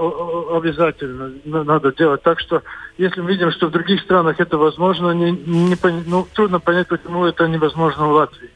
обязательно 0.52 1.32
надо 1.46 1.92
делать. 1.94 2.22
Так 2.24 2.40
что 2.40 2.62
если 2.98 3.22
мы 3.22 3.32
видим, 3.32 3.52
что 3.52 3.68
в 3.68 3.72
других 3.72 4.02
странах 4.02 4.40
это 4.40 4.58
возможно, 4.58 5.12
не, 5.12 5.32
не, 5.32 5.78
ну, 6.06 6.28
трудно 6.34 6.60
понять, 6.60 6.88
почему 6.88 7.26
это 7.26 7.48
невозможно 7.48 8.08
в 8.08 8.12
Латвии. 8.12 8.50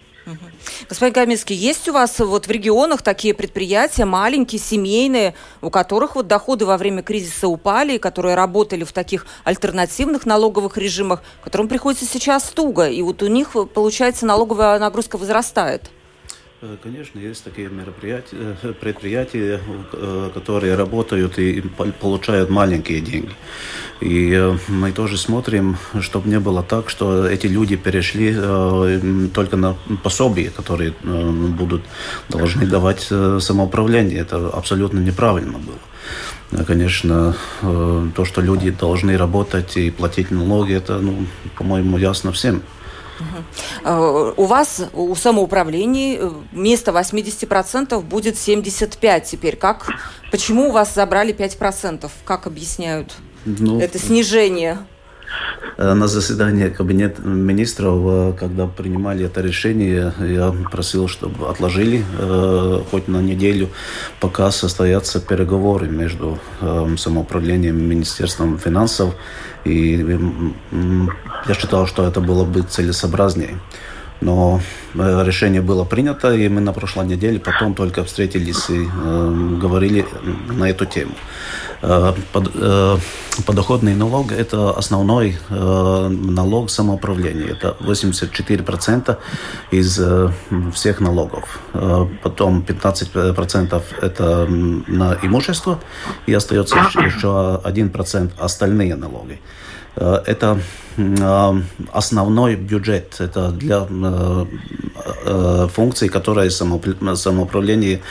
Господин 0.90 1.14
Каминский, 1.14 1.56
есть 1.56 1.88
у 1.90 1.94
вас 1.94 2.20
вот 2.20 2.48
в 2.48 2.52
регионах 2.52 3.02
такие 3.02 3.34
предприятия, 3.34 4.06
маленькие, 4.06 4.60
семейные, 4.60 5.34
у 5.62 5.70
которых 5.70 6.16
вот 6.16 6.28
доходы 6.28 6.66
во 6.66 6.78
время 6.78 7.04
кризиса 7.04 7.48
упали, 7.48 7.98
которые 7.98 8.36
работали 8.36 8.84
в 8.84 8.94
таких 8.94 9.26
альтернативных 9.44 10.26
налоговых 10.26 10.78
режимах, 10.78 11.24
которым 11.44 11.68
приходится 11.68 12.06
сейчас 12.06 12.44
туго, 12.44 12.88
и 12.88 13.02
вот 13.02 13.22
у 13.24 13.28
них, 13.28 13.56
получается, 13.74 14.26
налоговая 14.26 14.80
нагрузка 14.80 15.18
возрастает? 15.18 15.90
Э, 16.64 16.78
конечно, 16.82 17.20
есть 17.20 17.44
такие 17.44 17.68
мероприятия, 17.68 18.56
э, 18.64 18.74
предприятия, 18.74 19.60
э, 19.92 20.30
которые 20.34 20.76
работают 20.76 21.38
и 21.38 21.62
получают 22.00 22.50
маленькие 22.50 23.02
деньги. 23.02 23.36
И 24.00 24.54
мы 24.70 24.94
тоже 24.94 25.18
смотрим, 25.18 25.78
чтобы 26.00 26.30
не 26.30 26.40
было 26.40 26.64
так, 26.64 26.90
что 26.90 27.28
эти 27.28 27.48
люди 27.48 27.76
перешли 27.76 28.34
только 29.34 29.58
на 29.58 29.76
пособия, 30.04 30.50
которые 30.50 30.94
будут 31.02 31.84
должны 32.30 32.66
давать 32.66 33.02
самоуправление. 33.40 34.20
Это 34.20 34.50
абсолютно 34.50 35.00
неправильно 35.00 35.60
было. 35.60 36.66
Конечно, 36.66 37.36
то, 37.62 38.26
что 38.26 38.42
люди 38.42 38.72
должны 38.72 39.18
работать 39.18 39.78
и 39.78 39.92
платить 39.92 40.32
налоги, 40.32 40.74
это, 40.74 41.00
ну, 41.00 41.26
по-моему, 41.58 41.98
ясно 41.98 42.32
всем. 42.32 42.62
Угу. 43.84 44.34
У 44.38 44.46
вас, 44.46 44.82
у 44.94 45.16
самоуправлений, 45.16 46.18
э, 46.18 46.30
вместо 46.52 46.92
80% 46.92 48.02
будет 48.02 48.36
75% 48.36 49.22
теперь. 49.22 49.56
Как, 49.56 49.90
почему 50.32 50.70
у 50.70 50.72
вас 50.72 50.94
забрали 50.94 51.34
5%? 51.34 52.10
Как 52.26 52.48
объясняют 52.48 53.14
ну, 53.46 53.80
это 53.80 54.00
снижение? 54.00 54.80
Э, 55.78 55.94
на 55.94 56.08
заседании 56.08 56.70
Кабинета 56.70 57.22
министров, 57.22 58.36
когда 58.38 58.68
принимали 58.68 59.26
это 59.26 59.42
решение, 59.42 60.14
я 60.20 60.54
просил, 60.72 61.08
чтобы 61.08 61.50
отложили 61.50 62.06
э, 62.20 62.82
хоть 62.92 63.08
на 63.08 63.22
неделю, 63.22 63.70
пока 64.20 64.52
состоятся 64.52 65.20
переговоры 65.20 65.88
между 65.88 66.38
э, 66.62 66.96
самоуправлением 66.98 67.78
и 67.80 67.82
Министерством 67.82 68.60
финансов. 68.60 69.16
И 69.66 69.98
я 71.48 71.54
считал, 71.54 71.88
что 71.88 72.06
это 72.06 72.22
было 72.22 72.44
бы 72.44 72.62
целесообразнее. 72.62 73.58
Но 74.24 74.62
решение 74.96 75.62
было 75.62 75.84
принято, 75.84 76.34
и 76.34 76.48
мы 76.48 76.62
на 76.62 76.72
прошлой 76.72 77.06
неделе 77.08 77.40
потом 77.40 77.74
только 77.74 78.04
встретились 78.06 78.70
и 78.70 78.86
э, 78.86 79.58
говорили 79.60 80.06
на 80.50 80.70
эту 80.70 80.86
тему. 80.86 81.14
Э, 81.82 82.14
под, 82.32 82.52
э, 82.56 82.98
подоходный 83.46 83.96
налог– 83.96 84.32
это 84.32 84.72
основной 84.72 85.38
э, 85.50 86.08
налог 86.10 86.70
самоуправления. 86.70 87.52
Это 87.52 87.76
84% 87.82 89.18
из 89.72 90.02
всех 90.74 91.02
налогов. 91.02 91.60
Потом 92.24 92.64
15%– 92.66 93.82
это 94.02 94.46
на 94.88 95.18
имущество, 95.24 95.80
и 96.28 96.34
остается 96.34 96.78
еще 96.78 97.62
1% 97.66 98.32
остальные 98.40 98.96
налоги. 98.96 99.42
Это 99.96 100.60
основной 101.92 102.56
бюджет. 102.56 103.16
Это 103.20 103.52
для 103.52 103.88
функций, 105.68 106.10
которые 106.10 106.50
самоуправление 106.50 108.02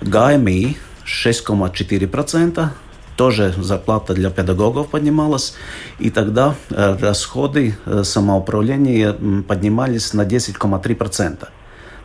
ГАМИ 0.00 0.76
6,4%, 1.04 2.68
тоже 3.16 3.54
зарплата 3.58 4.14
для 4.14 4.30
педагогов 4.30 4.90
поднималась, 4.90 5.54
и 5.98 6.10
тогда 6.10 6.54
э, 6.70 6.96
расходы 7.00 7.76
самоуправления 8.02 9.12
поднимались 9.46 10.14
на 10.14 10.22
10,3%. 10.22 11.48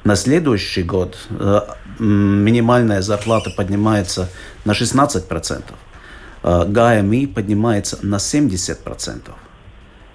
На 0.03 0.17
следующий 0.17 0.83
год 0.83 1.17
минимальная 1.99 3.01
зарплата 3.01 3.49
поднимается 3.49 4.29
на 4.65 4.71
16%, 4.71 5.63
а 6.43 6.65
ГАМИ 6.65 7.27
поднимается 7.27 7.99
на 8.01 8.15
70%. 8.15 9.31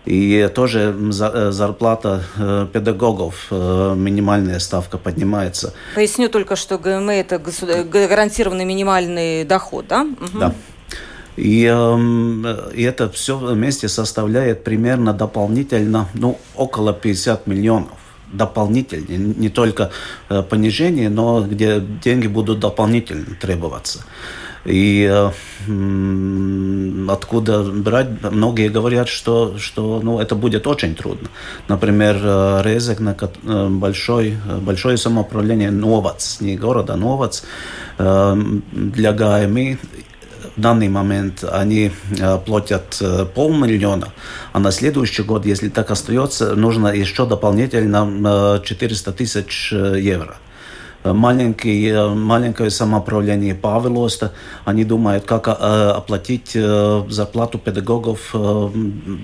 И 0.04 0.48
тоже 0.54 0.96
э, 0.96 1.50
зарплата 1.50 2.22
э, 2.38 2.66
педагогов, 2.72 3.48
э, 3.50 3.94
минимальная 3.94 4.58
ставка 4.58 4.96
поднимается. 4.96 5.74
Поясню 5.94 6.30
только, 6.30 6.56
что 6.56 6.78
ГМИ– 6.78 7.14
это 7.16 7.38
гарантированный 7.38 8.64
минимальный 8.64 9.44
доход, 9.44 9.86
да? 9.88 10.02
Угу. 10.02 10.38
Да. 10.38 10.54
И, 11.36 11.70
э, 11.70 12.70
и 12.74 12.82
это 12.84 13.10
все 13.10 13.36
вместе 13.36 13.88
составляет 13.88 14.64
примерно 14.64 15.12
дополнительно 15.12 16.08
ну, 16.14 16.38
около 16.56 16.94
50 16.94 17.46
миллионов 17.46 17.98
дополнительные, 18.32 19.18
не 19.18 19.48
только 19.48 19.90
э, 20.28 20.42
понижение, 20.42 21.08
но 21.08 21.42
где 21.42 21.80
деньги 21.80 22.26
будут 22.26 22.60
дополнительно 22.60 23.36
требоваться. 23.40 24.04
И 24.64 25.08
э, 25.10 25.30
откуда 27.10 27.62
брать? 27.62 28.08
Многие 28.22 28.68
говорят, 28.68 29.08
что, 29.08 29.56
что 29.58 30.00
ну, 30.02 30.20
это 30.20 30.34
будет 30.34 30.66
очень 30.66 30.94
трудно. 30.94 31.28
Например, 31.68 32.16
э, 32.22 32.62
Резек, 32.64 33.00
большой, 33.42 34.36
большое 34.60 34.96
самоуправление 34.96 35.70
Новац, 35.70 36.40
не 36.40 36.56
города 36.56 36.96
Новац, 36.96 37.42
для 37.98 39.12
ГАМИ 39.12 39.78
в 40.58 40.60
данный 40.60 40.88
момент 40.88 41.44
они 41.50 41.92
платят 42.44 43.00
полмиллиона, 43.34 44.08
а 44.52 44.58
на 44.58 44.72
следующий 44.72 45.22
год, 45.22 45.46
если 45.46 45.68
так 45.68 45.90
остается, 45.90 46.56
нужно 46.56 46.88
еще 46.88 47.26
дополнительно 47.26 48.60
400 48.64 49.12
тысяч 49.12 49.72
евро 49.72 50.36
маленький, 51.04 51.92
маленькое 51.92 52.70
самоуправление 52.70 53.54
Павелоста. 53.54 54.32
Они 54.64 54.84
думают, 54.84 55.24
как 55.24 55.46
оплатить 55.46 56.50
зарплату 56.52 57.58
педагогов 57.58 58.34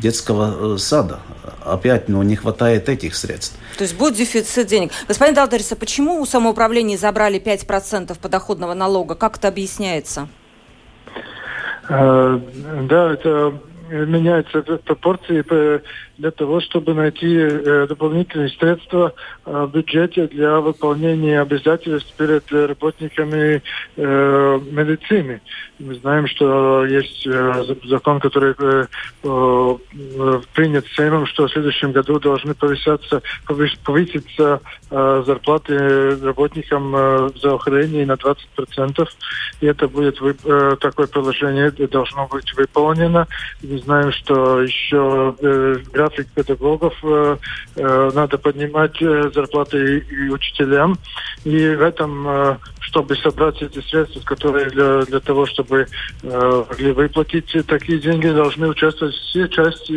детского 0.00 0.76
сада. 0.76 1.18
Опять, 1.64 2.08
ну, 2.08 2.22
не 2.22 2.36
хватает 2.36 2.88
этих 2.88 3.16
средств. 3.16 3.56
То 3.76 3.82
есть 3.82 3.96
будет 3.96 4.14
дефицит 4.14 4.68
денег. 4.68 4.92
Господин 5.08 5.34
Далдериса, 5.34 5.74
почему 5.74 6.20
у 6.20 6.26
самоуправления 6.26 6.96
забрали 6.96 7.40
5% 7.40 8.16
подоходного 8.20 8.74
налога? 8.74 9.16
Как 9.16 9.38
это 9.38 9.48
объясняется? 9.48 10.28
Да, 11.88 13.12
это 13.12 13.52
меняются 13.90 14.62
пропорции 14.62 15.44
для 16.18 16.30
того, 16.30 16.60
чтобы 16.60 16.94
найти 16.94 17.26
э, 17.26 17.86
дополнительные 17.88 18.48
средства 18.50 19.14
э, 19.44 19.66
в 19.66 19.72
бюджете 19.72 20.28
для 20.28 20.60
выполнения 20.60 21.40
обязательств 21.40 22.14
перед 22.16 22.50
работниками 22.52 23.62
э, 23.96 24.60
медицины. 24.70 25.40
Мы 25.80 25.94
знаем, 25.96 26.28
что 26.28 26.86
есть 26.86 27.26
закон, 27.84 28.20
который 28.20 28.54
принят 30.54 30.86
Сеймом, 30.94 31.26
что 31.26 31.48
в 31.48 31.50
следующем 31.50 31.90
году 31.90 32.20
должны 32.20 32.54
повыситься, 32.54 33.22
повыситься 33.84 34.60
зарплаты 34.90 36.16
работникам 36.24 37.28
здравоохранения 37.36 38.06
на 38.06 38.12
20%. 38.12 39.08
И 39.60 39.66
это 39.66 39.88
будет 39.88 40.20
такое 40.78 41.08
положение 41.08 41.70
должно 41.70 42.28
быть 42.28 42.54
выполнено. 42.54 43.26
Мы 43.62 43.78
знаем, 43.78 44.12
что 44.12 44.62
еще 44.62 45.34
график 46.04 46.28
педагогов, 46.34 46.94
э, 47.02 47.36
э, 47.76 48.10
надо 48.14 48.38
поднимать 48.38 49.00
э, 49.00 49.30
зарплаты 49.34 49.98
и 49.98 50.28
учителям. 50.28 50.98
И 51.44 51.68
в 51.74 51.82
этом, 51.82 52.58
чтобы 52.80 53.16
собрать 53.16 53.60
эти 53.60 53.80
средства, 53.82 54.20
которые 54.20 54.70
для, 54.70 55.02
для 55.02 55.20
того, 55.20 55.44
чтобы 55.44 55.86
могли 56.22 56.92
выплатить 56.92 57.54
такие 57.66 57.98
деньги, 57.98 58.28
должны 58.28 58.66
участвовать 58.66 59.14
все 59.14 59.46
части 59.48 59.94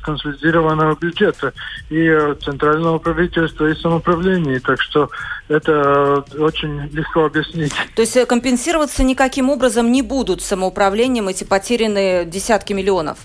консолидированного 0.00 0.96
бюджета 0.98 1.52
и 1.90 2.34
центрального 2.42 2.98
правительства, 2.98 3.66
и 3.66 3.74
самоуправления. 3.74 4.60
Так 4.60 4.80
что 4.80 5.10
это 5.48 6.24
очень 6.38 6.88
легко 6.90 7.26
объяснить. 7.26 7.72
То 7.94 8.00
есть 8.00 8.26
компенсироваться 8.26 9.04
никаким 9.04 9.50
образом 9.50 9.92
не 9.92 10.00
будут 10.00 10.40
самоуправлением 10.40 11.28
эти 11.28 11.44
потерянные 11.44 12.24
десятки 12.24 12.72
миллионов? 12.72 13.18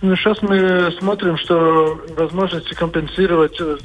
Ну, 0.00 0.14
сейчас 0.14 0.40
мы 0.42 0.92
смотрим, 1.00 1.36
что 1.38 2.00
возможности 2.16 2.72
компенсировать 2.74 3.60
э, 3.60 3.76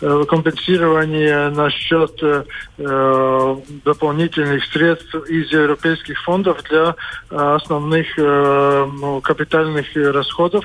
э, 0.00 0.24
компенсирование 0.28 1.48
на 1.48 1.68
счет 1.68 2.16
э, 2.22 3.56
дополнительных 3.84 4.64
средств 4.66 5.12
из 5.28 5.50
европейских 5.50 6.22
фондов 6.22 6.62
для 6.70 6.94
основных 7.28 8.06
ну, 8.16 9.20
капитальных 9.20 9.86
расходов 9.94 10.64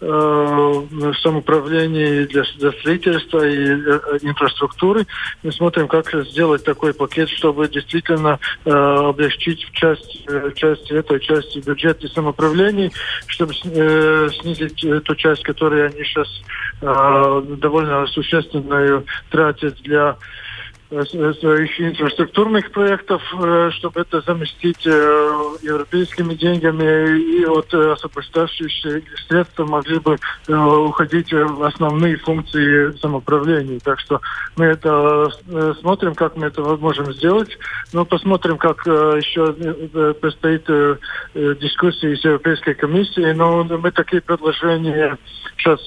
в 0.00 1.14
самоуправлении 1.22 2.24
для, 2.24 2.44
для 2.58 2.72
строительства 2.72 3.46
и 3.46 3.72
инфраструктуры. 4.26 5.06
Мы 5.42 5.52
смотрим, 5.52 5.88
как 5.88 6.12
сделать 6.26 6.64
такой 6.64 6.92
пакет, 6.94 7.28
чтобы 7.30 7.68
действительно 7.68 8.38
облегчить 8.64 9.66
часть, 9.72 10.24
часть 10.54 10.90
этой 10.90 11.20
части 11.20 11.58
бюджета 11.58 12.06
и 12.06 12.10
самоуправлений, 12.10 12.92
чтобы 13.26 13.54
снизить 14.30 14.84
эту 14.84 15.14
часть, 15.14 15.42
которую 15.42 15.86
они 15.86 16.04
сейчас 16.04 16.28
э, 16.80 17.42
довольно 17.58 18.06
существенную 18.06 19.04
тратят 19.30 19.76
для 19.82 20.16
инфраструктурных 20.90 22.70
проектов, 22.70 23.22
э, 23.32 23.70
чтобы 23.72 24.00
это 24.02 24.20
заместить 24.20 24.86
э, 24.86 24.90
европейскими 25.62 26.34
деньгами, 26.34 27.18
и 27.18 27.44
вот 27.44 27.72
э, 27.74 27.92
освобождающиеся 27.92 29.02
средства 29.28 29.64
могли 29.64 29.98
бы 29.98 30.16
уходить 30.48 31.32
в 31.32 31.62
основные 31.64 32.16
функции 32.18 32.96
самоуправления. 32.98 33.80
Так 33.80 33.98
что 34.00 34.20
мы 34.56 34.66
это 34.66 35.28
смотрим, 35.80 36.14
как 36.14 36.36
мы 36.36 36.46
это 36.46 36.62
можем 36.62 37.12
сделать, 37.12 37.58
но 37.92 38.04
посмотрим, 38.04 38.58
как 38.58 38.86
еще 38.86 39.52
предстоит 40.14 40.66
дискуссии 41.34 42.14
с 42.14 42.24
Европейской 42.24 42.74
комиссией, 42.74 43.34
но 43.34 43.64
мы 43.64 43.90
такие 43.90 44.22
предложения 44.22 45.18
сейчас 45.56 45.80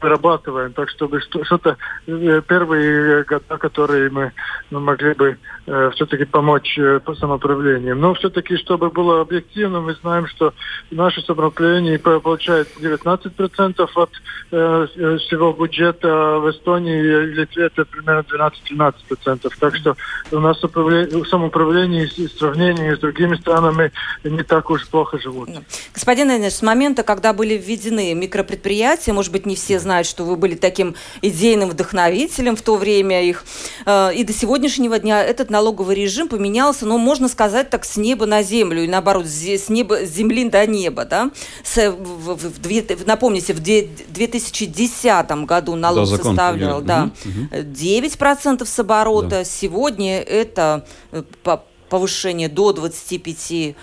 вырабатываем, 0.00 0.72
так 0.72 0.88
чтобы 0.90 1.20
что-то 1.20 1.76
первые 2.06 3.24
года, 3.24 3.58
которые 3.58 4.10
мы 4.10 4.32
мы 4.70 4.80
могли 4.80 5.14
бы 5.14 5.38
э, 5.66 5.90
все-таки 5.94 6.24
помочь 6.24 6.78
э, 6.78 7.00
по 7.00 7.14
самоуправлению. 7.14 7.96
Но 7.96 8.14
все-таки, 8.14 8.56
чтобы 8.56 8.90
было 8.90 9.20
объективно, 9.20 9.80
мы 9.80 9.94
знаем, 9.94 10.26
что 10.26 10.52
наше 10.90 11.22
самоуправление 11.22 11.98
получает 11.98 12.68
19% 12.80 13.88
от 13.94 14.10
э, 14.50 14.86
э, 14.96 15.18
всего 15.18 15.52
бюджета, 15.52 16.38
в 16.38 16.50
Эстонии 16.50 16.98
и 16.98 17.26
Литве 17.34 17.66
это 17.66 17.84
примерно 17.84 18.24
12-13%. 18.70 19.50
Так 19.58 19.76
что 19.76 19.96
у 20.30 20.38
нас 20.38 20.58
самоуправление 20.58 22.06
в 22.06 22.38
сравнении 22.38 22.94
с 22.94 22.98
другими 22.98 23.36
странами 23.36 23.92
не 24.24 24.42
так 24.42 24.70
уж 24.70 24.86
плохо 24.88 25.18
живут. 25.18 25.48
Ну, 25.48 25.62
господин 25.94 26.30
Энеш, 26.30 26.54
с 26.54 26.62
момента, 26.62 27.02
когда 27.02 27.32
были 27.32 27.54
введены 27.54 28.14
микропредприятия, 28.14 29.12
может 29.12 29.32
быть, 29.32 29.46
не 29.46 29.56
все 29.56 29.78
знают, 29.78 30.06
что 30.06 30.24
вы 30.24 30.36
были 30.36 30.54
таким 30.54 30.94
идейным 31.22 31.70
вдохновителем 31.70 32.56
в 32.56 32.62
то 32.62 32.76
время 32.76 33.22
их, 33.22 33.44
э, 33.84 34.14
и 34.14 34.24
до 34.26 34.32
сегодняшнего 34.32 34.98
дня 34.98 35.22
этот 35.22 35.50
налоговый 35.50 35.96
режим 35.96 36.28
поменялся, 36.28 36.84
ну, 36.84 36.98
можно 36.98 37.28
сказать 37.28 37.70
так, 37.70 37.84
с 37.84 37.96
неба 37.96 38.26
на 38.26 38.42
землю, 38.42 38.84
и 38.84 38.88
наоборот, 38.88 39.26
с, 39.26 39.68
неба, 39.68 40.04
с 40.04 40.10
земли 40.10 40.48
до 40.48 40.66
неба, 40.66 41.04
да? 41.04 41.30
С, 41.64 41.90
в, 41.90 42.34
в, 42.34 42.36
в, 42.36 43.06
напомните, 43.06 43.54
в 43.54 43.60
2010 43.60 45.30
году 45.44 45.76
налог 45.76 46.10
да, 46.10 46.16
составлял 46.16 46.82
да, 46.82 47.10
угу. 47.24 47.56
9% 47.56 48.66
с 48.66 48.78
оборота, 48.78 49.28
да. 49.28 49.44
сегодня 49.44 50.20
это 50.20 50.86
э, 51.12 51.22
по 51.42 51.64
повышение 51.88 52.48
до 52.48 52.72
25% 52.72 53.76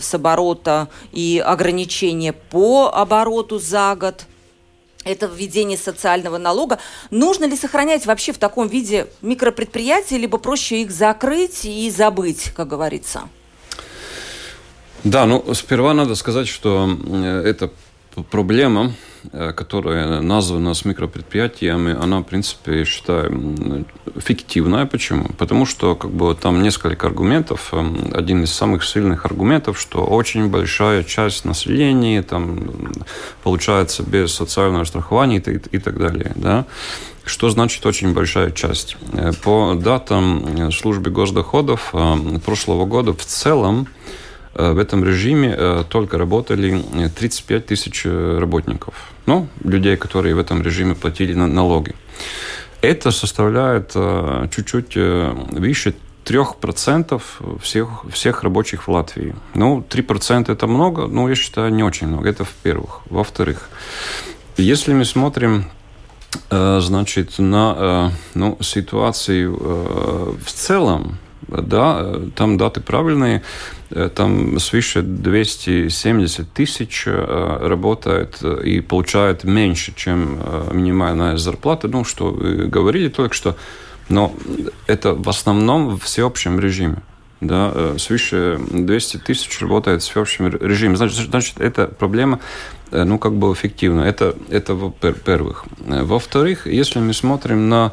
с 0.00 0.14
оборота 0.14 0.88
и 1.12 1.42
ограничение 1.44 2.32
по 2.32 2.90
обороту 2.92 3.58
за 3.58 3.94
год– 3.94 4.24
это 5.06 5.26
введение 5.26 5.78
социального 5.78 6.36
налога. 6.36 6.78
Нужно 7.10 7.44
ли 7.46 7.56
сохранять 7.56 8.04
вообще 8.04 8.32
в 8.32 8.38
таком 8.38 8.68
виде 8.68 9.06
микропредприятия, 9.22 10.18
либо 10.18 10.38
проще 10.38 10.82
их 10.82 10.90
закрыть 10.90 11.64
и 11.64 11.90
забыть, 11.90 12.50
как 12.54 12.68
говорится? 12.68 13.28
Да, 15.04 15.24
ну 15.24 15.54
сперва 15.54 15.94
надо 15.94 16.16
сказать, 16.16 16.48
что 16.48 16.88
э, 17.06 17.42
это 17.44 17.70
проблема, 18.30 18.92
которая 19.32 20.20
названа 20.20 20.74
с 20.74 20.84
микропредприятиями, 20.84 21.96
она, 21.98 22.20
в 22.20 22.24
принципе, 22.24 22.78
я 22.78 22.84
считаю, 22.84 23.84
фиктивная. 24.18 24.86
Почему? 24.86 25.28
Потому 25.38 25.66
что 25.66 25.94
как 25.94 26.10
бы, 26.10 26.34
там 26.34 26.62
несколько 26.62 27.06
аргументов. 27.06 27.70
Эм, 27.72 28.10
один 28.12 28.42
из 28.42 28.52
самых 28.52 28.84
сильных 28.84 29.24
аргументов, 29.24 29.78
что 29.80 30.04
очень 30.04 30.48
большая 30.48 31.04
часть 31.04 31.44
населения 31.44 32.22
там, 32.22 32.92
получается 33.42 34.02
без 34.02 34.32
социального 34.32 34.84
страхования 34.84 35.38
и, 35.38 35.76
и 35.76 35.78
так 35.78 35.98
далее. 35.98 36.32
Да? 36.34 36.66
Что 37.24 37.50
значит 37.50 37.84
очень 37.86 38.14
большая 38.14 38.50
часть? 38.50 38.96
Э, 39.12 39.32
по 39.42 39.74
датам 39.74 40.70
службы 40.72 41.10
госдоходов 41.10 41.94
прошлого 42.44 42.86
года 42.86 43.12
в 43.12 43.24
целом 43.24 43.88
Э, 43.88 44.25
в 44.58 44.78
этом 44.78 45.04
режиме 45.04 45.54
э, 45.56 45.84
только 45.88 46.16
работали 46.16 46.82
35 47.18 47.62
э, 47.62 47.66
тысяч 47.66 48.06
работников. 48.06 48.94
Ну, 49.26 49.48
людей, 49.64 49.96
которые 49.96 50.34
в 50.34 50.38
этом 50.38 50.62
режиме 50.62 50.94
платили 50.94 51.34
налоги. 51.34 51.94
Это 52.80 53.10
составляет 53.10 53.92
чуть-чуть 54.50 54.96
выше 54.96 55.94
3% 56.24 57.20
всех, 57.60 57.88
всех 58.10 58.44
рабочих 58.44 58.86
в 58.86 58.90
Латвии. 58.90 59.34
Ну, 59.54 59.84
3% 59.88 60.52
это 60.52 60.66
много, 60.66 61.06
но 61.06 61.28
я 61.28 61.34
считаю, 61.34 61.72
не 61.72 61.82
очень 61.82 62.06
много. 62.06 62.28
Это 62.28 62.44
в-первых. 62.44 63.00
Во-вторых, 63.10 63.68
если 64.56 64.92
мы 64.92 65.04
смотрим 65.04 65.64
значит, 66.50 67.38
на 67.38 68.12
ну, 68.34 68.58
ситуацию 68.60 69.56
в 69.56 70.52
целом, 70.52 71.18
да, 71.48 72.20
там 72.36 72.58
даты 72.58 72.80
правильные, 72.80 73.42
Э, 73.42 73.75
там 74.14 74.58
свыше 74.58 75.02
270 75.02 76.52
тысяч 76.52 77.04
э, 77.06 77.58
работает 77.60 78.38
э, 78.42 78.62
и 78.64 78.80
получает 78.80 79.44
меньше, 79.44 79.92
чем 79.94 80.38
минимальная 80.72 81.36
зарплата. 81.36 81.88
Ну, 81.88 82.04
что 82.04 82.32
говорили 82.32 83.08
только 83.08 83.34
что, 83.34 83.56
но 84.08 84.34
это 84.86 85.14
в 85.14 85.28
основном 85.28 85.96
в 85.96 86.04
всеобщем 86.04 86.60
режиме. 86.60 87.02
да, 87.40 87.70
э, 87.74 87.96
свыше 87.98 88.58
200 88.70 89.18
тысяч 89.18 89.60
работает 89.60 90.02
в 90.02 90.08
всеобщем 90.08 90.48
режиме. 90.48 90.96
Значит, 90.96 91.28
значит, 91.28 91.60
эта 91.60 91.86
проблема 91.86 92.40
э, 92.92 93.04
ну, 93.04 93.18
как 93.18 93.34
бы 93.34 93.52
эффективна. 93.52 94.02
Это, 94.02 94.34
это 94.48 94.74
во-первых. 94.74 95.66
Э, 95.86 96.02
во-вторых, 96.02 96.66
если 96.66 96.98
мы 96.98 97.12
смотрим 97.12 97.68
на 97.68 97.92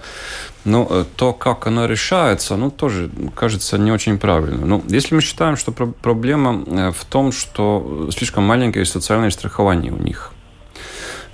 ну, 0.66 1.06
то, 1.16 1.34
как 1.34 1.68
она 1.68 1.88
решается, 1.88 2.56
ну, 2.56 2.72
тоже 2.72 3.10
кажется 3.36 3.78
не 3.78 3.92
очень 3.92 4.18
правильно. 4.18 4.66
Ну, 4.66 4.84
если 4.88 5.16
мы 5.16 5.22
считаем, 5.22 5.58
что 5.58 5.72
про- 5.72 5.88
проблема 5.88 6.92
в 6.92 7.06
том, 7.06 7.32
что 7.32 8.10
слишком 8.12 8.44
маленькое 8.44 8.86
социальное 8.86 9.30
страхование 9.30 9.92
у 9.92 9.98
них, 9.98 10.32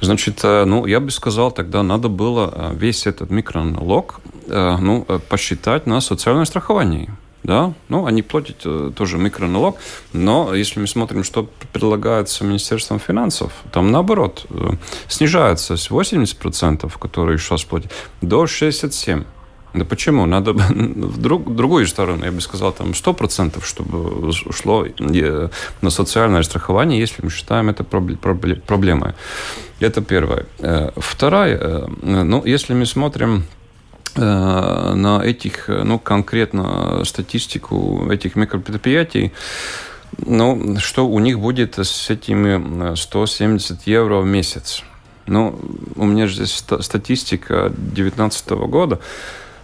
Значит, 0.01 0.43
ну, 0.43 0.85
я 0.85 1.01
бы 1.01 1.11
сказал, 1.11 1.51
тогда 1.51 1.83
надо 1.83 2.07
было 2.07 2.71
весь 2.73 3.05
этот 3.05 3.29
микроналог 3.31 4.21
ну, 4.47 5.05
посчитать 5.27 5.87
на 5.87 5.99
социальное 5.99 6.45
страхование 6.45 7.09
да, 7.43 7.73
ну, 7.87 8.05
они 8.05 8.21
платят 8.21 8.61
э, 8.65 8.91
тоже 8.95 9.17
микроналог, 9.17 9.77
но 10.13 10.53
если 10.53 10.81
мы 10.81 10.87
смотрим, 10.87 11.23
что 11.23 11.49
предлагается 11.73 12.43
Министерством 12.43 12.99
финансов, 12.99 13.51
там 13.71 13.91
наоборот, 13.91 14.45
э, 14.49 14.71
снижается 15.07 15.77
с 15.77 15.89
80%, 15.89 16.91
которые 16.99 17.37
сейчас 17.37 17.63
платят, 17.63 17.91
до 18.21 18.43
67%. 18.43 19.25
Да 19.73 19.85
почему? 19.85 20.25
Надо 20.25 20.53
в 20.53 21.17
друг, 21.17 21.55
другую 21.55 21.87
сторону, 21.87 22.25
я 22.25 22.31
бы 22.31 22.41
сказал, 22.41 22.73
там 22.73 22.91
100%, 22.91 23.63
чтобы 23.63 24.29
ушло 24.29 24.85
э, 24.85 25.49
на 25.81 25.89
социальное 25.89 26.43
страхование, 26.43 26.99
если 26.99 27.23
мы 27.23 27.29
считаем 27.29 27.69
это 27.69 27.83
проблемой. 27.83 29.13
Это 29.79 30.01
первое. 30.01 30.45
Второе, 30.97 31.87
ну, 32.01 32.43
если 32.45 32.73
мы 32.73 32.85
смотрим 32.85 33.43
на 34.15 35.21
этих, 35.23 35.69
э, 35.69 35.83
ну, 35.83 35.99
конкретно 35.99 37.03
статистику 37.05 38.09
этих 38.11 38.35
микропредприятий, 38.35 39.31
ну, 40.17 40.77
что 40.79 41.07
у 41.07 41.19
них 41.19 41.39
будет 41.39 41.77
с 41.77 42.09
этими 42.09 42.95
170 42.95 43.87
э, 43.87 43.91
евро 43.91 44.17
в 44.19 44.25
месяц. 44.25 44.81
Ну, 45.27 45.59
у 45.95 46.05
меня 46.05 46.27
же 46.27 46.35
здесь 46.35 46.63
статистика 46.79 47.69
2019 47.69 48.49
года. 48.49 48.99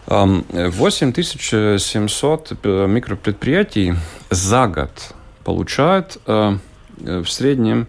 8700 0.07 2.51
микропредприятий 2.63 3.95
за 4.29 4.67
год 4.67 4.91
получают 5.43 6.19
в 6.27 6.59
среднем 7.25 7.87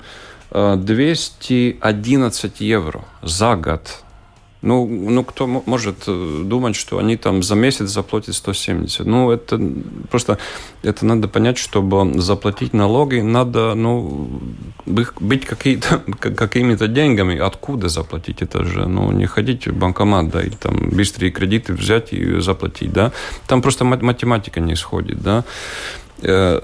211 0.51 2.61
евро 2.61 3.05
за 3.23 3.57
год 3.57 4.06
ну, 4.62 4.87
ну, 4.87 5.23
кто 5.25 5.47
может 5.47 6.05
э, 6.07 6.42
думать, 6.45 6.77
что 6.77 6.99
они 6.99 7.16
там 7.16 7.42
за 7.42 7.55
месяц 7.55 7.88
заплатят 7.88 8.35
170? 8.35 9.07
Ну, 9.07 9.31
это 9.31 9.61
просто 10.11 10.38
это 10.83 11.05
надо 11.05 11.29
понять, 11.29 11.59
чтобы 11.59 12.21
заплатить 12.21 12.73
налоги, 12.73 13.21
надо, 13.21 13.75
ну, 13.75 14.29
быть 14.87 15.45
какие-то, 15.45 15.99
какими-то 16.21 16.88
деньгами. 16.88 17.38
Откуда 17.38 17.88
заплатить 17.88 18.42
это 18.42 18.64
же? 18.64 18.87
Ну, 18.87 19.12
не 19.12 19.27
ходить 19.27 19.66
в 19.69 19.77
банкомат, 19.77 20.31
да, 20.31 20.42
и 20.42 20.51
там 20.51 20.90
быстрые 20.90 21.31
кредиты 21.31 21.73
взять 21.73 22.12
и 22.12 22.40
заплатить, 22.40 22.92
да. 22.92 23.12
Там 23.47 23.62
просто 23.62 23.85
математика 23.85 24.61
не 24.61 24.73
исходит, 24.73 25.23
да. 25.23 25.45
Э, 26.22 26.61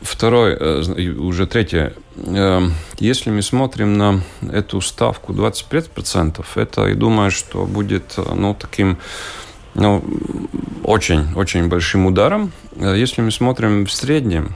второй, 0.00 0.52
э, 0.52 1.10
уже 1.18 1.46
третье. 1.46 1.94
Э, 2.16 2.68
если 2.98 3.30
мы 3.30 3.42
смотрим 3.42 3.98
на 3.98 4.20
эту 4.52 4.80
ставку 4.80 5.32
25%, 5.32 6.44
это, 6.54 6.86
я 6.86 6.94
думаю, 6.94 7.30
что 7.30 7.66
будет 7.66 8.14
ну, 8.16 8.54
таким 8.54 8.98
ну, 9.74 10.04
очень, 10.84 11.34
очень 11.34 11.68
большим 11.68 12.06
ударом. 12.06 12.52
Если 12.76 13.22
мы 13.22 13.32
смотрим 13.32 13.86
в 13.86 13.92
среднем, 13.92 14.54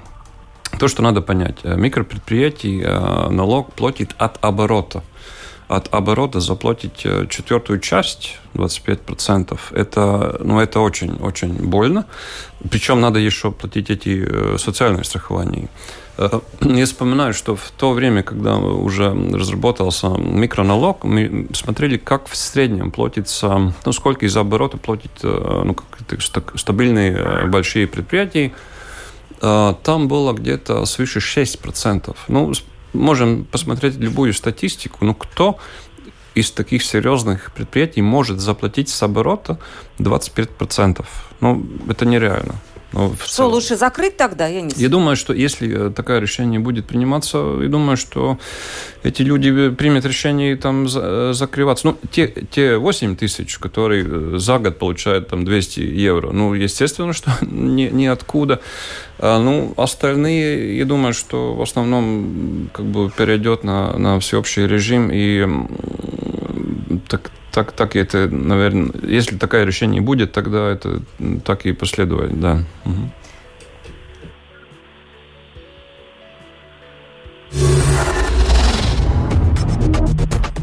то, 0.78 0.88
что 0.88 1.02
надо 1.02 1.22
понять, 1.22 1.64
микропредприятий 1.64 2.82
налог 2.82 3.72
платит 3.72 4.14
от 4.18 4.38
оборота– 4.42 5.02
от 5.68 5.92
оборота 5.92 6.40
заплатить 6.40 7.02
э, 7.04 7.26
четвертую 7.28 7.80
часть, 7.80 8.38
25%, 8.54 9.58
это, 9.72 10.40
ну, 10.40 10.60
это 10.60 10.80
очень-очень 10.80 11.54
больно. 11.54 12.06
Причем 12.70 13.00
надо 13.00 13.18
еще 13.18 13.50
платить 13.50 13.90
эти 13.90 14.24
э, 14.26 14.58
социальные 14.58 15.04
страхования. 15.04 15.68
Э, 16.18 16.40
я 16.60 16.84
вспоминаю, 16.86 17.34
что 17.34 17.56
в 17.56 17.70
то 17.76 17.92
время, 17.92 18.22
когда 18.22 18.56
уже 18.56 19.10
разработался 19.10 20.08
микроналог, 20.08 21.02
мы 21.02 21.48
смотрели, 21.52 21.96
как 21.96 22.28
в 22.28 22.36
среднем 22.36 22.92
платится, 22.92 23.74
ну, 23.84 23.92
сколько 23.92 24.24
из 24.24 24.36
оборота 24.36 24.76
платит 24.76 25.10
ну, 25.22 25.76
стабильные 26.54 27.46
большие 27.46 27.88
предприятия. 27.88 28.52
Там 29.40 30.08
было 30.08 30.32
где-то 30.32 30.86
свыше 30.86 31.18
6%. 31.18 32.16
Ну, 32.28 32.52
можем 32.96 33.44
посмотреть 33.44 33.96
любую 33.96 34.32
статистику, 34.32 35.04
но 35.04 35.14
кто 35.14 35.58
из 36.34 36.50
таких 36.50 36.82
серьезных 36.82 37.52
предприятий 37.52 38.02
может 38.02 38.40
заплатить 38.40 38.88
с 38.88 39.02
оборота 39.02 39.58
25%? 39.98 41.04
Ну, 41.40 41.66
это 41.88 42.04
нереально. 42.04 42.54
Ну, 42.92 43.14
что, 43.16 43.28
целом. 43.28 43.52
лучше 43.52 43.76
закрыть 43.76 44.16
тогда? 44.16 44.46
Я, 44.46 44.60
не 44.60 44.72
я 44.76 44.88
думаю, 44.88 45.16
что 45.16 45.32
если 45.32 45.88
э, 45.88 45.90
такое 45.90 46.20
решение 46.20 46.60
будет 46.60 46.86
приниматься, 46.86 47.38
я 47.60 47.68
думаю, 47.68 47.96
что 47.96 48.38
эти 49.02 49.22
люди 49.22 49.48
э, 49.48 49.70
примут 49.72 50.04
решение 50.04 50.56
там 50.56 50.86
э, 50.94 51.32
закрываться. 51.34 51.88
Ну, 51.88 51.98
те, 52.10 52.28
те 52.50 52.76
8 52.76 53.16
тысяч, 53.16 53.58
которые 53.58 54.38
за 54.38 54.58
год 54.58 54.78
получают 54.78 55.28
там 55.28 55.44
200 55.44 55.80
евро, 55.80 56.30
ну, 56.30 56.54
естественно, 56.54 57.12
что 57.12 57.32
ни, 57.42 57.88
ниоткуда. 57.88 58.60
А, 59.18 59.40
ну, 59.40 59.74
остальные, 59.76 60.78
я 60.78 60.84
думаю, 60.84 61.12
что 61.12 61.54
в 61.54 61.62
основном 61.62 62.70
как 62.72 62.86
бы 62.86 63.10
перейдет 63.10 63.64
на, 63.64 63.98
на 63.98 64.20
всеобщий 64.20 64.66
режим 64.66 65.10
и 65.12 65.46
так, 67.08 67.30
так, 67.56 67.72
так 67.72 67.96
это, 67.96 68.28
наверное, 68.28 68.90
если 69.02 69.38
такое 69.38 69.64
решение 69.64 70.02
будет, 70.02 70.30
тогда 70.32 70.68
это 70.68 71.00
так 71.42 71.64
и 71.64 71.72
последует, 71.72 72.38
да. 72.38 72.62
Угу. 72.84 73.10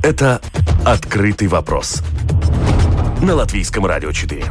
Это 0.04 0.40
«Открытый 0.86 1.48
вопрос» 1.48 2.04
на 3.24 3.34
Латвийском 3.34 3.88
радио 3.88 4.12
4. 4.12 4.46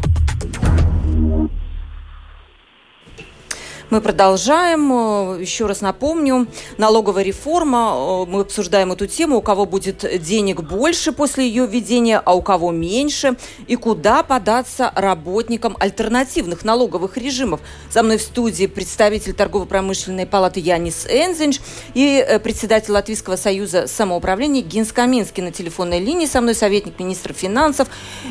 Мы 3.92 4.00
продолжаем. 4.00 4.90
Э, 4.90 5.38
еще 5.38 5.66
раз 5.66 5.82
напомню, 5.82 6.46
налоговая 6.78 7.24
реформа. 7.24 8.24
Э, 8.24 8.24
мы 8.26 8.40
обсуждаем 8.40 8.90
эту 8.90 9.06
тему. 9.06 9.36
У 9.36 9.42
кого 9.42 9.66
будет 9.66 10.06
денег 10.22 10.62
больше 10.62 11.12
после 11.12 11.46
ее 11.46 11.66
введения, 11.66 12.18
а 12.24 12.34
у 12.34 12.40
кого 12.40 12.70
меньше. 12.70 13.36
И 13.66 13.76
куда 13.76 14.22
податься 14.22 14.90
работникам 14.94 15.76
альтернативных 15.78 16.64
налоговых 16.64 17.18
режимов. 17.18 17.60
Со 17.90 18.02
мной 18.02 18.16
в 18.16 18.22
студии 18.22 18.64
представитель 18.64 19.34
торгово-промышленной 19.34 20.24
палаты 20.24 20.60
Янис 20.60 21.06
Энзинч 21.06 21.60
и 21.92 22.24
э, 22.26 22.38
председатель 22.38 22.92
Латвийского 22.92 23.36
союза 23.36 23.86
самоуправления 23.86 24.62
Гинс 24.62 24.90
Каминский 24.90 25.42
на 25.42 25.52
телефонной 25.52 26.00
линии. 26.00 26.24
Со 26.24 26.40
мной 26.40 26.54
советник 26.54 26.98
министра 26.98 27.34
финансов 27.34 27.88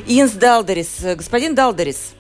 Инс 0.08 0.32
Далдерис. 0.32 1.02
Господин 1.16 1.54
Далдерис. 1.54 2.16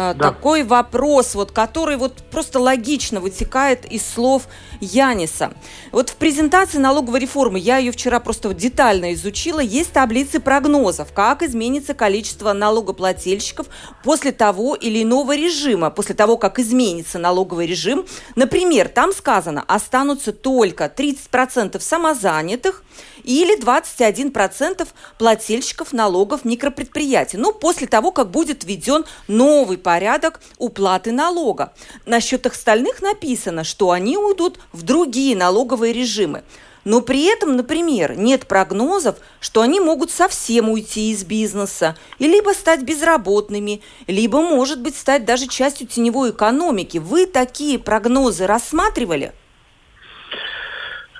А, 0.00 0.14
да. 0.14 0.30
такой 0.30 0.62
вопрос, 0.62 1.34
вот, 1.34 1.50
который 1.50 1.96
вот 1.96 2.22
просто 2.30 2.60
логично 2.60 3.18
вытекает 3.18 3.84
из 3.84 4.06
слов 4.06 4.44
Яниса. 4.80 5.52
Вот 5.90 6.10
в 6.10 6.14
презентации 6.14 6.78
налоговой 6.78 7.18
реформы, 7.18 7.58
я 7.58 7.78
ее 7.78 7.90
вчера 7.90 8.20
просто 8.20 8.54
детально 8.54 9.12
изучила, 9.14 9.58
есть 9.58 9.90
таблицы 9.90 10.38
прогнозов, 10.38 11.12
как 11.12 11.42
изменится 11.42 11.94
количество 11.94 12.52
налогоплательщиков 12.52 13.66
после 14.04 14.30
того 14.30 14.76
или 14.76 15.02
иного 15.02 15.34
режима, 15.34 15.90
после 15.90 16.14
того, 16.14 16.36
как 16.36 16.60
изменится 16.60 17.18
налоговый 17.18 17.66
режим. 17.66 18.06
Например, 18.36 18.86
там 18.86 19.12
сказано, 19.12 19.64
останутся 19.66 20.30
только 20.30 20.84
30% 20.84 21.80
самозанятых, 21.80 22.84
или 23.28 23.60
21% 23.60 24.88
плательщиков 25.18 25.92
налогов 25.92 26.46
микропредприятий. 26.46 27.38
Ну, 27.38 27.52
после 27.52 27.86
того, 27.86 28.10
как 28.10 28.30
будет 28.30 28.64
введен 28.64 29.04
новый 29.28 29.76
порядок 29.76 30.40
уплаты 30.56 31.12
налога. 31.12 31.74
Насчет 32.06 32.46
остальных 32.46 33.02
написано, 33.02 33.64
что 33.64 33.90
они 33.90 34.16
уйдут 34.16 34.58
в 34.72 34.82
другие 34.82 35.36
налоговые 35.36 35.92
режимы. 35.92 36.42
Но 36.84 37.02
при 37.02 37.24
этом, 37.24 37.54
например, 37.54 38.16
нет 38.16 38.46
прогнозов, 38.46 39.16
что 39.40 39.60
они 39.60 39.78
могут 39.78 40.10
совсем 40.10 40.70
уйти 40.70 41.10
из 41.10 41.22
бизнеса, 41.22 41.98
и 42.18 42.26
либо 42.26 42.54
стать 42.54 42.80
безработными, 42.80 43.82
либо, 44.06 44.40
может 44.40 44.80
быть, 44.80 44.96
стать 44.96 45.26
даже 45.26 45.48
частью 45.48 45.86
теневой 45.86 46.30
экономики. 46.30 46.96
Вы 46.96 47.26
такие 47.26 47.78
прогнозы 47.78 48.46
рассматривали? 48.46 49.34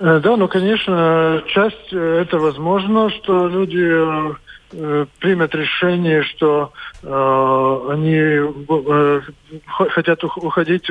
Э, 0.00 0.20
да, 0.22 0.36
ну, 0.36 0.48
конечно, 0.48 1.42
часть 1.48 1.92
э, 1.92 2.20
это 2.22 2.38
возможно, 2.38 3.10
что 3.10 3.48
люди 3.48 4.32
э, 4.72 5.06
примет 5.18 5.54
решение, 5.54 6.22
что 6.22 6.72
э, 7.02 7.80
они 7.90 8.16
э, 8.16 9.20
хотят 9.66 10.22
уходить 10.22 10.90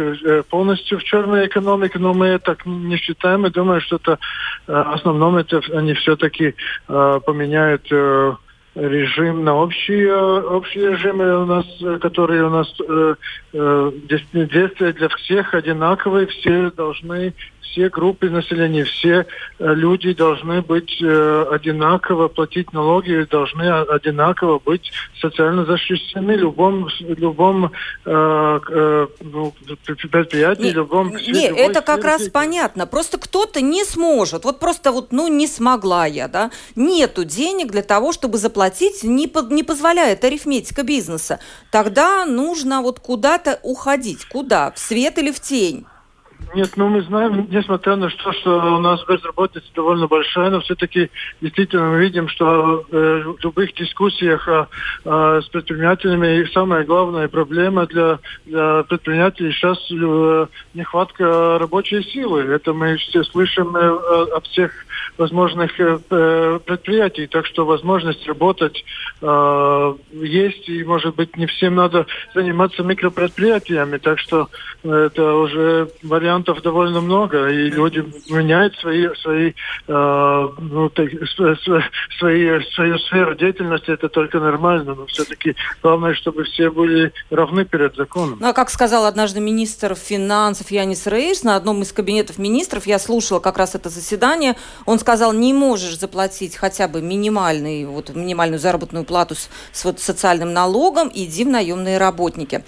полностью 0.49 0.99
в 0.99 1.03
черную 1.03 1.47
экономику, 1.47 1.99
но 1.99 2.13
мы 2.13 2.37
так 2.39 2.65
не 2.65 2.97
считаем. 2.97 3.45
И 3.45 3.51
думаю, 3.51 3.79
что 3.81 3.95
это 3.95 4.19
э, 4.67 4.73
основном 4.73 5.37
это 5.37 5.61
они 5.73 5.93
все-таки 5.93 6.55
э, 6.87 7.19
поменяют 7.25 7.87
э, 7.91 8.33
режим 8.77 9.43
на 9.43 9.55
общие, 9.55 10.15
общие 10.15 10.91
режимы 10.91 11.43
у 11.43 11.45
нас, 11.45 11.65
которые 12.01 12.45
у 12.45 12.49
нас 12.49 12.67
э, 12.87 13.15
э, 13.53 13.91
действия 14.33 14.93
для 14.93 15.09
всех 15.09 15.53
одинаковые, 15.53 16.27
все 16.27 16.69
должны 16.71 17.33
все 17.71 17.89
группы 17.89 18.29
населения, 18.29 18.83
все 18.83 19.25
э, 19.59 19.73
люди 19.75 20.13
должны 20.13 20.61
быть 20.61 21.01
э, 21.01 21.45
одинаково 21.51 22.27
платить 22.27 22.73
налоги, 22.73 23.27
должны 23.29 23.63
одинаково 23.69 24.59
быть 24.59 24.91
социально 25.19 25.65
защищены 25.65 26.37
в 26.37 26.39
любом, 26.39 26.87
любом 26.99 27.71
э, 28.05 29.07
ну, 29.21 29.53
предприятии, 29.85 30.61
не, 30.61 30.71
любом... 30.71 31.15
Нет, 31.15 31.53
это 31.57 31.81
как 31.81 32.03
раз 32.03 32.21
деятельности. 32.21 32.29
понятно. 32.31 32.87
Просто 32.87 33.17
кто-то 33.17 33.61
не 33.61 33.83
сможет. 33.83 34.45
Вот 34.45 34.59
просто 34.59 34.91
вот, 34.91 35.11
ну, 35.11 35.27
не 35.27 35.47
смогла 35.47 36.05
я, 36.05 36.27
да. 36.27 36.51
Нету 36.75 37.23
денег 37.23 37.71
для 37.71 37.83
того, 37.83 38.11
чтобы 38.11 38.37
заплатить, 38.37 39.03
не, 39.03 39.27
по, 39.27 39.39
не 39.41 39.63
позволяет 39.63 40.23
арифметика 40.23 40.83
бизнеса. 40.83 41.39
Тогда 41.71 42.25
нужно 42.25 42.81
вот 42.81 42.99
куда-то 42.99 43.59
уходить. 43.63 44.25
Куда? 44.25 44.71
В 44.71 44.79
свет 44.79 45.17
или 45.17 45.31
в 45.31 45.39
тень? 45.39 45.85
Нет, 46.53 46.71
ну 46.75 46.87
мы 46.87 47.01
знаем, 47.01 47.47
несмотря 47.49 47.95
на 47.95 48.09
то, 48.09 48.31
что 48.33 48.75
у 48.75 48.79
нас 48.79 49.03
безработица 49.05 49.65
довольно 49.75 50.07
большая, 50.07 50.49
но 50.49 50.61
все-таки 50.61 51.09
действительно 51.41 51.89
мы 51.89 51.99
видим, 51.99 52.27
что 52.29 52.85
э, 52.89 53.23
в 53.25 53.43
любых 53.43 53.73
дискуссиях 53.73 54.47
э, 54.47 54.65
э, 55.03 55.41
с 55.43 55.49
предпринимателями 55.49 56.49
самая 56.53 56.83
главная 56.85 57.27
проблема 57.27 57.85
для, 57.87 58.19
для 58.45 58.83
предпринимателей 58.83 59.51
сейчас 59.51 59.77
э, 59.91 60.47
нехватка 60.73 61.57
рабочей 61.59 62.03
силы. 62.03 62.41
Это 62.43 62.73
мы 62.73 62.97
все 62.97 63.23
слышим 63.23 63.75
э, 63.75 64.27
от 64.33 64.45
всех 64.47 64.71
возможных 65.17 65.79
э, 65.79 65.99
э, 66.09 66.59
предприятий, 66.65 67.27
так 67.27 67.45
что 67.45 67.65
возможность 67.65 68.25
работать 68.27 68.85
э, 69.21 69.93
есть, 70.11 70.69
и, 70.69 70.83
может 70.83 71.15
быть, 71.15 71.35
не 71.35 71.47
всем 71.47 71.75
надо 71.75 72.05
заниматься 72.33 72.83
микропредприятиями, 72.83 73.97
так 73.97 74.19
что 74.19 74.49
это 74.83 75.35
уже 75.35 75.89
вариантов 76.27 76.61
довольно 76.61 77.01
много, 77.01 77.47
и 77.47 77.69
люди 77.69 78.03
меняют 78.29 78.75
свои, 78.75 79.07
свои, 79.21 79.53
э, 79.87 80.47
ну, 80.59 80.89
так, 80.89 81.09
свои, 82.19 82.61
свою 82.75 82.99
сферу 82.99 83.35
деятельности, 83.35 83.91
это 83.91 84.09
только 84.09 84.39
нормально, 84.39 84.95
но 84.95 85.05
все-таки 85.05 85.55
главное, 85.81 86.13
чтобы 86.15 86.43
все 86.43 86.69
были 86.69 87.13
равны 87.29 87.63
перед 87.65 87.95
законом. 87.95 88.37
Ну, 88.41 88.47
а 88.49 88.53
как 88.53 88.69
сказал 88.69 89.05
однажды 89.05 89.39
министр 89.39 89.95
финансов 89.95 90.69
Янис 90.71 91.07
Рейс 91.07 91.43
на 91.43 91.55
одном 91.55 91.81
из 91.81 91.93
кабинетов 91.93 92.37
министров, 92.37 92.87
я 92.87 92.99
слушала 92.99 93.39
как 93.39 93.57
раз 93.57 93.75
это 93.75 93.89
заседание, 93.89 94.55
он 94.85 94.99
сказал, 94.99 95.33
не 95.33 95.53
можешь 95.53 95.97
заплатить 95.97 96.57
хотя 96.57 96.87
бы 96.87 97.01
минимальный, 97.01 97.85
вот, 97.85 98.13
минимальную 98.13 98.59
заработную 98.59 99.05
плату 99.05 99.35
с, 99.35 99.49
с 99.71 99.85
вот, 99.85 99.99
социальным 99.99 100.51
налогом, 100.51 101.09
иди 101.13 101.45
в 101.45 101.47
наемные 101.47 101.97
работники. 101.97 102.63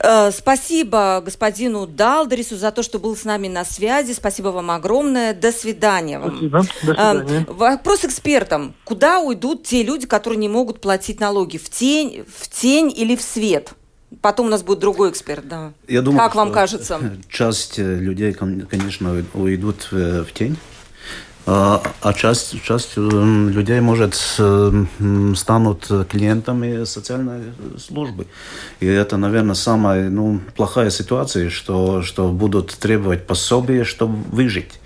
Э, 0.00 0.30
спасибо 0.30 1.22
господину 1.24 1.86
Далдерису 1.86 2.56
за 2.56 2.70
то, 2.70 2.82
что 2.82 2.98
был 2.98 3.16
с 3.16 3.24
нами 3.24 3.48
на 3.48 3.64
связи. 3.64 4.12
Спасибо 4.12 4.48
вам 4.48 4.70
огромное. 4.70 5.34
До 5.34 5.52
свидания 5.52 6.18
вам. 6.18 6.36
Спасибо. 6.36 6.58
До 6.58 6.94
свидания. 6.94 7.46
Э, 7.48 7.52
вопрос 7.52 8.04
экспертам. 8.04 8.74
Куда 8.84 9.20
уйдут 9.20 9.64
те 9.64 9.82
люди, 9.82 10.06
которые 10.06 10.38
не 10.38 10.48
могут 10.48 10.80
платить 10.80 11.20
налоги? 11.20 11.56
В 11.56 11.70
тень, 11.70 12.24
в 12.36 12.48
тень 12.48 12.92
или 12.94 13.16
в 13.16 13.22
свет? 13.22 13.72
Потом 14.20 14.46
у 14.46 14.50
нас 14.50 14.62
будет 14.62 14.78
другой 14.78 15.10
эксперт, 15.10 15.46
да. 15.48 15.72
Я 15.88 16.00
думаю, 16.00 16.20
как 16.20 16.34
вам 16.34 16.52
кажется? 16.52 17.00
Часть 17.28 17.78
людей, 17.78 18.32
конечно, 18.32 19.24
уйдут 19.34 19.88
в 19.90 20.26
тень. 20.32 20.56
А, 21.48 21.80
а 22.02 22.12
часть, 22.12 22.60
часть 22.64 22.94
э, 22.96 23.00
людей, 23.00 23.78
может, 23.80 24.16
э, 24.38 24.84
станут 25.36 25.88
клиентами 26.08 26.82
социальной 26.84 27.52
службы. 27.78 28.26
И 28.80 28.86
это, 28.86 29.16
наверное, 29.16 29.54
самая 29.54 30.10
ну, 30.10 30.40
плохая 30.56 30.90
ситуация, 30.90 31.48
что, 31.50 32.02
что 32.02 32.30
будут 32.30 32.74
требовать 32.74 33.28
пособия, 33.28 33.84
чтобы 33.84 34.16
выжить. 34.32 34.80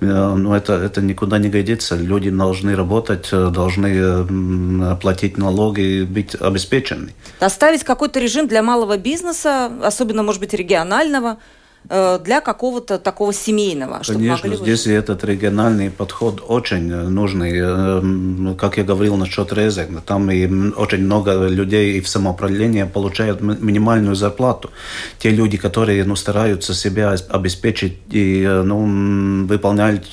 Э, 0.00 0.34
но 0.34 0.56
это, 0.56 0.72
это 0.72 1.02
никуда 1.02 1.36
не 1.36 1.50
годится. 1.50 1.96
Люди 1.96 2.30
должны 2.30 2.74
работать, 2.74 3.28
должны 3.30 4.96
платить 4.96 5.36
налоги 5.36 6.04
быть 6.04 6.34
обеспечены. 6.34 7.12
Оставить 7.40 7.84
какой-то 7.84 8.20
режим 8.20 8.48
для 8.48 8.62
малого 8.62 8.96
бизнеса, 8.96 9.70
особенно, 9.82 10.22
может 10.22 10.40
быть, 10.40 10.54
регионального, 10.54 11.36
Э, 11.36 11.40
для 11.88 12.40
какого-то 12.40 12.98
такого 12.98 13.32
семейного. 13.32 14.00
Конечно, 14.06 14.48
могли 14.48 14.56
здесь 14.56 14.86
этот 14.86 15.24
региональный 15.24 15.90
подход 15.90 16.42
очень 16.46 16.92
нужный. 16.94 17.52
Э, 17.54 18.54
как 18.58 18.78
я 18.78 18.84
говорил 18.84 19.16
насчет 19.16 19.52
резек, 19.52 19.88
там 20.04 20.30
и 20.30 20.46
очень 20.72 21.04
много 21.04 21.48
людей 21.48 21.98
и 21.98 22.00
в 22.00 22.08
самоуправлении 22.08 22.84
получают 22.84 23.40
минимальную 23.40 24.14
зарплату. 24.14 24.70
Те 25.18 25.30
люди, 25.30 25.56
которые 25.56 26.04
ну, 26.04 26.16
стараются 26.16 26.74
себя 26.74 27.14
обеспечить 27.28 27.98
и 28.10 28.42
э, 28.42 28.62
ну, 28.62 29.46
выполняют 29.46 30.06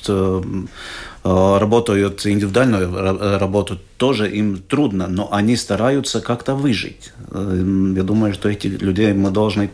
работают 1.25 2.25
индивидуальную 2.25 3.39
работу, 3.39 3.79
тоже 4.03 4.29
им 4.29 4.57
трудно, 4.57 5.07
но 5.07 5.29
они 5.31 5.55
стараются 5.55 6.19
как-то 6.19 6.55
выжить. 6.55 7.13
Эм, 7.31 7.95
я 7.95 8.03
думаю, 8.03 8.33
что 8.33 8.49
этих 8.49 8.81
людей 8.81 9.13
мы 9.13 9.31
должны, 9.31 9.69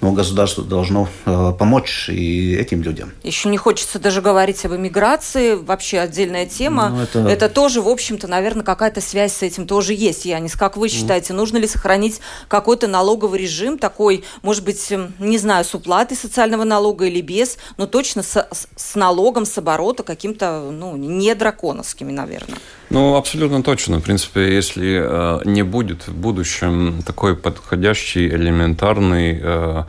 ну, 0.00 0.12
государство 0.12 0.64
должно 0.64 1.10
э, 1.26 1.52
помочь 1.58 2.08
и 2.08 2.54
этим 2.54 2.82
людям. 2.82 3.12
Еще 3.22 3.50
не 3.50 3.58
хочется 3.58 3.98
даже 3.98 4.22
говорить 4.22 4.64
об 4.64 4.72
иммиграции, 4.72 5.56
вообще 5.56 5.98
отдельная 5.98 6.46
тема. 6.46 6.88
Ну, 6.88 7.02
это... 7.02 7.18
это 7.28 7.48
тоже, 7.50 7.82
в 7.82 7.88
общем-то, 7.88 8.26
наверное, 8.28 8.64
какая-то 8.64 9.02
связь 9.02 9.34
с 9.34 9.42
этим 9.42 9.66
тоже 9.66 9.92
есть. 9.92 10.24
Янис, 10.24 10.56
как 10.56 10.78
вы 10.78 10.88
считаете, 10.88 11.34
mm. 11.34 11.36
нужно 11.36 11.58
ли 11.58 11.66
сохранить 11.66 12.20
какой-то 12.48 12.86
налоговый 12.86 13.38
режим 13.38 13.76
такой, 13.76 14.24
может 14.40 14.64
быть, 14.64 14.90
эм, 14.90 15.12
не 15.18 15.36
знаю, 15.36 15.66
с 15.66 15.74
уплатой 15.74 16.16
социального 16.16 16.64
налога 16.64 17.04
или 17.04 17.20
без, 17.20 17.58
но 17.76 17.86
точно 17.86 18.22
с, 18.22 18.48
с 18.74 18.94
налогом, 18.94 19.44
с 19.44 19.58
оборота 19.58 20.02
каким-то, 20.02 20.70
ну, 20.72 20.96
не 20.96 21.34
драконовскими, 21.34 22.10
наверное? 22.10 22.56
Ну, 22.88 23.16
абсолютно 23.16 23.62
точно. 23.66 23.98
В 23.98 24.04
принципе, 24.04 24.54
если 24.54 25.00
э, 25.02 25.40
не 25.44 25.64
будет 25.64 26.06
в 26.06 26.14
будущем 26.14 27.02
такой 27.04 27.34
подходящий, 27.34 28.28
элементарный 28.28 29.40
э, 29.42 29.82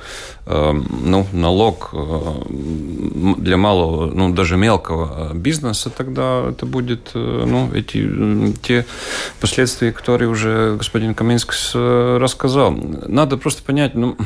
э, 0.48 0.72
ну, 1.04 1.28
налог 1.32 1.94
для 3.38 3.58
малого, 3.58 4.08
ну, 4.08 4.34
даже 4.34 4.58
мелкого 4.58 5.32
бизнеса, 5.36 5.92
тогда 5.92 6.50
это 6.50 6.66
будет, 6.66 7.12
ну, 7.14 7.70
эти, 7.76 8.54
те 8.64 8.86
последствия, 9.40 9.92
которые 9.92 10.28
уже 10.30 10.76
господин 10.76 11.14
Каменский 11.14 12.18
рассказал. 12.18 12.72
Надо 12.72 13.38
просто 13.38 13.62
понять, 13.62 13.94
ну, 13.94 14.18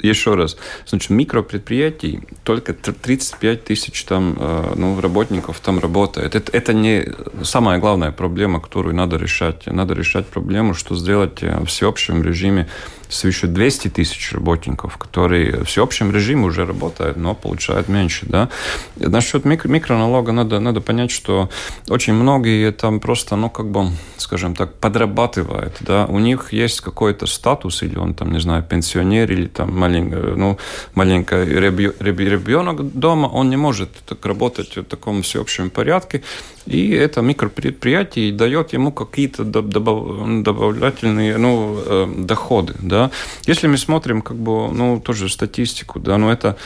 еще 0.00 0.34
раз, 0.34 0.56
значит, 0.86 1.10
микропредприятий 1.10 2.20
только 2.44 2.74
35 2.74 3.64
тысяч 3.64 4.04
там, 4.04 4.36
э, 4.38 4.72
ну, 4.76 5.00
работников 5.00 5.60
там 5.60 5.78
работает. 5.78 6.34
Это, 6.34 6.56
это 6.56 6.72
не 6.72 7.12
самая 7.42 7.78
главная 7.78 8.12
проблема, 8.12 8.60
которую 8.60 8.94
надо 8.94 9.16
решать. 9.16 9.66
Надо 9.66 9.94
решать 9.94 10.26
проблему, 10.26 10.74
что 10.74 10.94
сделать 10.94 11.42
в 11.42 11.66
всеобщем 11.66 12.22
режиме 12.22 12.68
свыше 13.08 13.46
200 13.46 13.88
тысяч 13.88 14.32
работников, 14.32 14.96
которые 14.96 15.58
в 15.58 15.64
всеобщем 15.64 16.12
режиме 16.12 16.46
уже 16.46 16.66
работают, 16.66 17.16
но 17.16 17.34
получают 17.34 17.88
меньше. 17.88 18.26
Да? 18.26 18.48
Насчет 18.96 19.44
микро 19.44 19.68
микроналога 19.68 20.32
надо, 20.32 20.60
надо 20.60 20.80
понять, 20.80 21.10
что 21.10 21.48
очень 21.88 22.14
многие 22.14 22.72
там 22.72 23.00
просто, 23.00 23.36
ну, 23.36 23.50
как 23.50 23.70
бы, 23.70 23.90
скажем 24.16 24.54
так, 24.54 24.74
подрабатывают. 24.74 25.76
Да? 25.80 26.06
У 26.06 26.18
них 26.18 26.52
есть 26.52 26.80
какой-то 26.80 27.26
статус, 27.26 27.82
или 27.82 27.96
он 27.96 28.14
там, 28.14 28.32
не 28.32 28.40
знаю, 28.40 28.62
пенсионер, 28.62 29.32
или 29.32 29.46
там 29.46 29.76
маленький, 29.78 30.16
ну, 30.36 30.58
маленький 30.94 31.36
ребенок 31.44 32.92
дома, 32.98 33.26
он 33.26 33.50
не 33.50 33.56
может 33.56 33.90
так 34.06 34.24
работать 34.26 34.76
в 34.76 34.84
таком 34.84 35.22
всеобщем 35.22 35.70
порядке, 35.70 36.22
и 36.68 36.90
это 36.90 37.22
микропредприятие 37.22 38.32
дает 38.32 38.74
ему 38.74 38.92
какие-то 38.92 39.44
добавляющие 39.44 41.38
ну, 41.38 41.78
э, 41.84 42.06
доходы. 42.18 42.74
Да? 42.80 42.97
Если 43.46 43.66
мы 43.66 43.76
смотрим 43.78 44.22
как 44.22 44.36
бы, 44.36 44.72
ну, 44.72 45.00
тоже 45.00 45.28
статистику, 45.28 46.00
да, 46.00 46.18
ну, 46.18 46.30
это, 46.30 46.56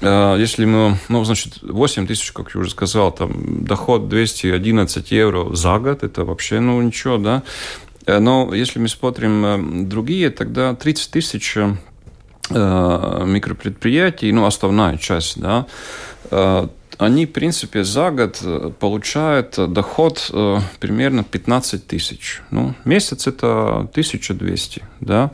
э, 0.00 0.36
если 0.38 0.64
мы, 0.64 0.98
ну, 1.08 1.24
значит, 1.24 1.58
8 1.62 2.06
тысяч, 2.06 2.32
как 2.32 2.54
я 2.54 2.60
уже 2.60 2.70
сказал, 2.70 3.12
там, 3.12 3.64
доход 3.64 4.08
211 4.08 5.10
евро 5.10 5.54
за 5.54 5.78
год, 5.78 6.02
это 6.02 6.24
вообще, 6.24 6.60
ну, 6.60 6.80
ничего, 6.82 7.18
да. 7.18 7.42
Э, 8.06 8.18
но 8.18 8.54
если 8.54 8.78
мы 8.78 8.88
смотрим 8.88 9.88
другие, 9.88 10.30
тогда 10.30 10.74
30 10.74 11.10
тысяч 11.10 11.56
микропредприятий, 12.50 14.32
ну, 14.32 14.44
основная 14.44 14.98
часть, 14.98 15.40
да, 15.40 15.66
они, 16.98 17.26
в 17.26 17.32
принципе, 17.32 17.84
за 17.84 18.10
год 18.10 18.38
э, 18.42 18.70
получают 18.78 19.56
доход 19.72 20.30
э, 20.32 20.58
примерно 20.80 21.24
15 21.24 21.86
тысяч. 21.86 22.42
Ну, 22.50 22.74
месяц 22.84 23.26
это 23.26 23.80
1200, 23.90 24.82
да. 25.00 25.30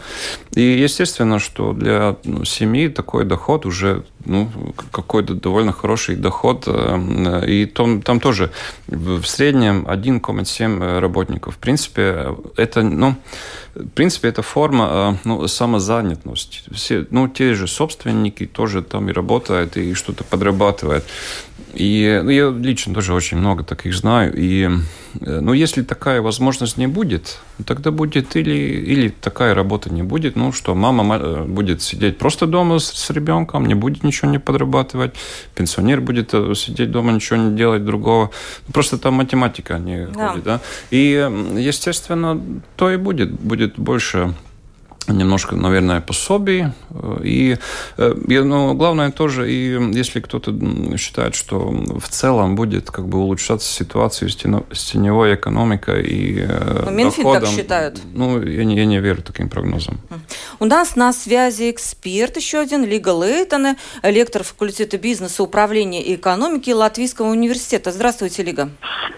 И 0.55 0.63
естественно, 0.63 1.39
что 1.39 1.73
для 1.73 2.17
ну, 2.25 2.45
семьи 2.45 2.89
такой 2.89 3.25
доход 3.25 3.67
уже 3.67 4.05
ну, 4.29 4.51
какой-то 4.91 5.35
довольно 5.35 5.73
хороший 5.73 6.17
доход. 6.17 6.65
Э, 6.67 7.45
и 7.47 7.67
там, 7.67 8.03
там 8.03 8.21
тоже 8.21 8.51
в 8.87 9.25
среднем 9.25 9.87
1,7 9.87 11.01
работников. 11.01 11.55
В 11.55 11.59
принципе, 11.59 12.37
это, 12.57 12.83
ну, 12.83 13.17
в 13.75 13.89
принципе, 13.89 14.29
это 14.29 14.43
форма 14.43 15.19
ну, 15.25 15.47
самозанятости. 15.49 16.61
Все, 16.73 17.07
ну, 17.11 17.29
те 17.29 17.55
же 17.55 17.67
собственники 17.67 18.47
тоже 18.47 18.83
там 18.83 19.09
и 19.09 19.13
работают, 19.13 19.77
и 19.77 19.95
что-то 19.95 20.25
подрабатывают. 20.25 21.05
И 21.75 22.21
ну, 22.23 22.31
я 22.31 22.51
лично 22.51 22.95
тоже 22.95 23.15
очень 23.15 23.37
много 23.39 23.63
таких 23.63 23.95
знаю. 23.95 24.33
И 24.35 24.69
э, 25.21 25.41
ну, 25.41 25.53
если 25.53 25.83
такая 25.83 26.23
возможность 26.23 26.77
не 26.77 26.87
будет, 26.87 27.39
тогда 27.67 27.91
будет 27.91 28.37
или, 28.37 28.55
или 28.55 29.09
такая 29.09 29.55
работа 29.55 29.93
не 29.93 30.03
будет, 30.03 30.37
ну, 30.37 30.53
что 30.53 30.75
мама 30.75 31.17
э, 31.17 31.45
будет 31.45 31.83
сидеть 31.83 32.19
просто 32.19 32.47
дома 32.47 32.79
с, 32.79 32.87
с 32.87 33.11
ребенком, 33.11 33.67
не 33.67 33.75
будет 33.75 34.03
ничего 34.03 34.31
не 34.31 34.39
подрабатывать, 34.39 35.15
пенсионер 35.55 36.01
будет 36.01 36.31
э, 36.33 36.55
сидеть 36.55 36.91
дома, 36.91 37.13
ничего 37.13 37.39
не 37.39 37.57
делать 37.57 37.85
другого. 37.85 38.31
Просто 38.73 38.99
там 38.99 39.15
математика 39.15 39.79
не 39.79 40.07
да. 40.07 40.29
ходит, 40.29 40.45
да. 40.45 40.61
И, 40.91 41.31
естественно, 41.57 42.41
то 42.77 42.91
и 42.91 42.97
будет. 42.97 43.31
Будет 43.33 43.79
больше 43.79 44.35
немножко, 45.09 45.57
наверное, 45.57 46.01
пособий. 46.01 46.67
И, 47.23 47.57
ну, 47.97 48.75
главное 48.75 49.11
тоже, 49.11 49.51
и 49.51 49.79
если 49.93 50.21
кто-то 50.21 50.55
считает, 50.97 51.35
что 51.35 51.59
в 51.61 52.09
целом 52.09 52.57
будет 52.57 52.91
как 52.91 53.09
бы 53.09 53.19
улучшаться 53.19 53.69
ситуация 53.69 54.29
с, 54.29 54.37
теневой 54.37 55.35
экономикой 55.35 56.03
и 56.05 56.41
э, 56.41 56.83
Но 56.85 56.91
Минфин 56.91 57.25
доходом, 57.25 57.43
так 57.43 57.51
считают. 57.53 58.01
Ну, 58.15 58.43
я 58.43 58.65
не, 58.65 58.77
я 58.77 58.85
не 58.85 59.01
верю 59.01 59.23
таким 59.23 59.49
прогнозам. 59.49 60.01
У 60.61 60.65
нас 60.65 60.97
на 60.97 61.13
связи 61.13 61.71
эксперт 61.71 62.37
еще 62.37 62.59
один, 62.59 62.85
Лига 62.85 63.11
Лейтона, 63.11 63.77
лектор 64.03 64.43
факультета 64.43 64.99
бизнеса, 64.99 65.43
управления 65.43 66.03
и 66.03 66.15
экономики 66.15 66.71
Латвийского 66.71 67.29
университета. 67.29 67.93
Здравствуйте, 67.93 68.43
Лига. 68.43 68.71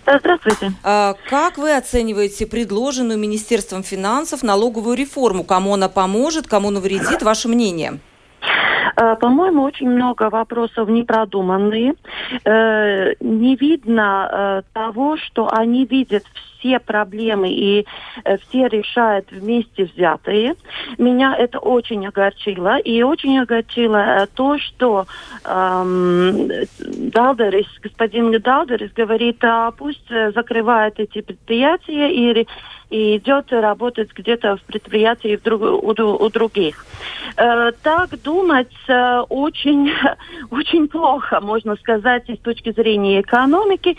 Здравствуйте. 0.07 0.73
А, 0.83 1.15
как 1.29 1.59
вы 1.59 1.77
оцениваете 1.77 2.47
предложенную 2.47 3.19
Министерством 3.19 3.83
финансов 3.83 4.43
налоговую 4.43 4.97
реформу? 4.97 5.45
Кому 5.45 5.77
она 5.81 5.89
поможет, 5.89 6.47
кому 6.47 6.71
навредит? 6.71 7.23
Ваше 7.23 7.49
мнение? 7.49 8.01
Э, 8.97 9.17
по-моему, 9.17 9.63
очень 9.63 9.89
много 9.89 10.29
вопросов 10.29 10.91
непродуманные. 10.91 11.95
Э, 12.45 13.15
не 13.21 13.57
видно 13.57 14.29
э, 14.31 14.63
того, 14.75 15.17
что 15.17 15.49
они 15.51 15.87
видят 15.87 16.25
все 16.59 16.79
проблемы 16.79 17.49
и 17.49 17.87
все 18.43 18.69
решают 18.69 19.31
вместе 19.31 19.85
взятые. 19.85 20.57
Меня 20.99 21.35
это 21.35 21.59
очень 21.59 22.07
огорчило. 22.07 22.77
И 22.77 23.03
очень 23.03 23.39
огорчило 23.39 24.29
то, 24.35 24.59
что 24.59 25.07
эм, 25.47 26.51
Далдерис, 27.09 27.67
господин 27.83 28.31
Далдерис 28.41 28.93
говорит, 28.93 29.43
а 29.43 29.71
пусть 29.71 30.09
закрывают 30.35 30.99
эти 30.99 31.21
предприятия 31.21 32.11
и 32.11 32.47
и 32.91 33.17
идет 33.17 33.53
работать 33.53 34.11
где-то 34.13 34.57
в 34.57 34.63
предприятии 34.63 35.37
в 35.37 35.43
друг, 35.43 35.63
у, 35.63 36.25
у 36.25 36.29
других. 36.29 36.85
Э, 37.37 37.71
так 37.83 38.21
думать 38.23 38.75
э, 38.89 39.21
очень, 39.29 39.93
очень 40.51 40.89
плохо, 40.89 41.41
можно 41.41 41.77
сказать, 41.77 42.29
с 42.29 42.39
точки 42.39 42.73
зрения 42.73 43.21
экономики, 43.21 43.97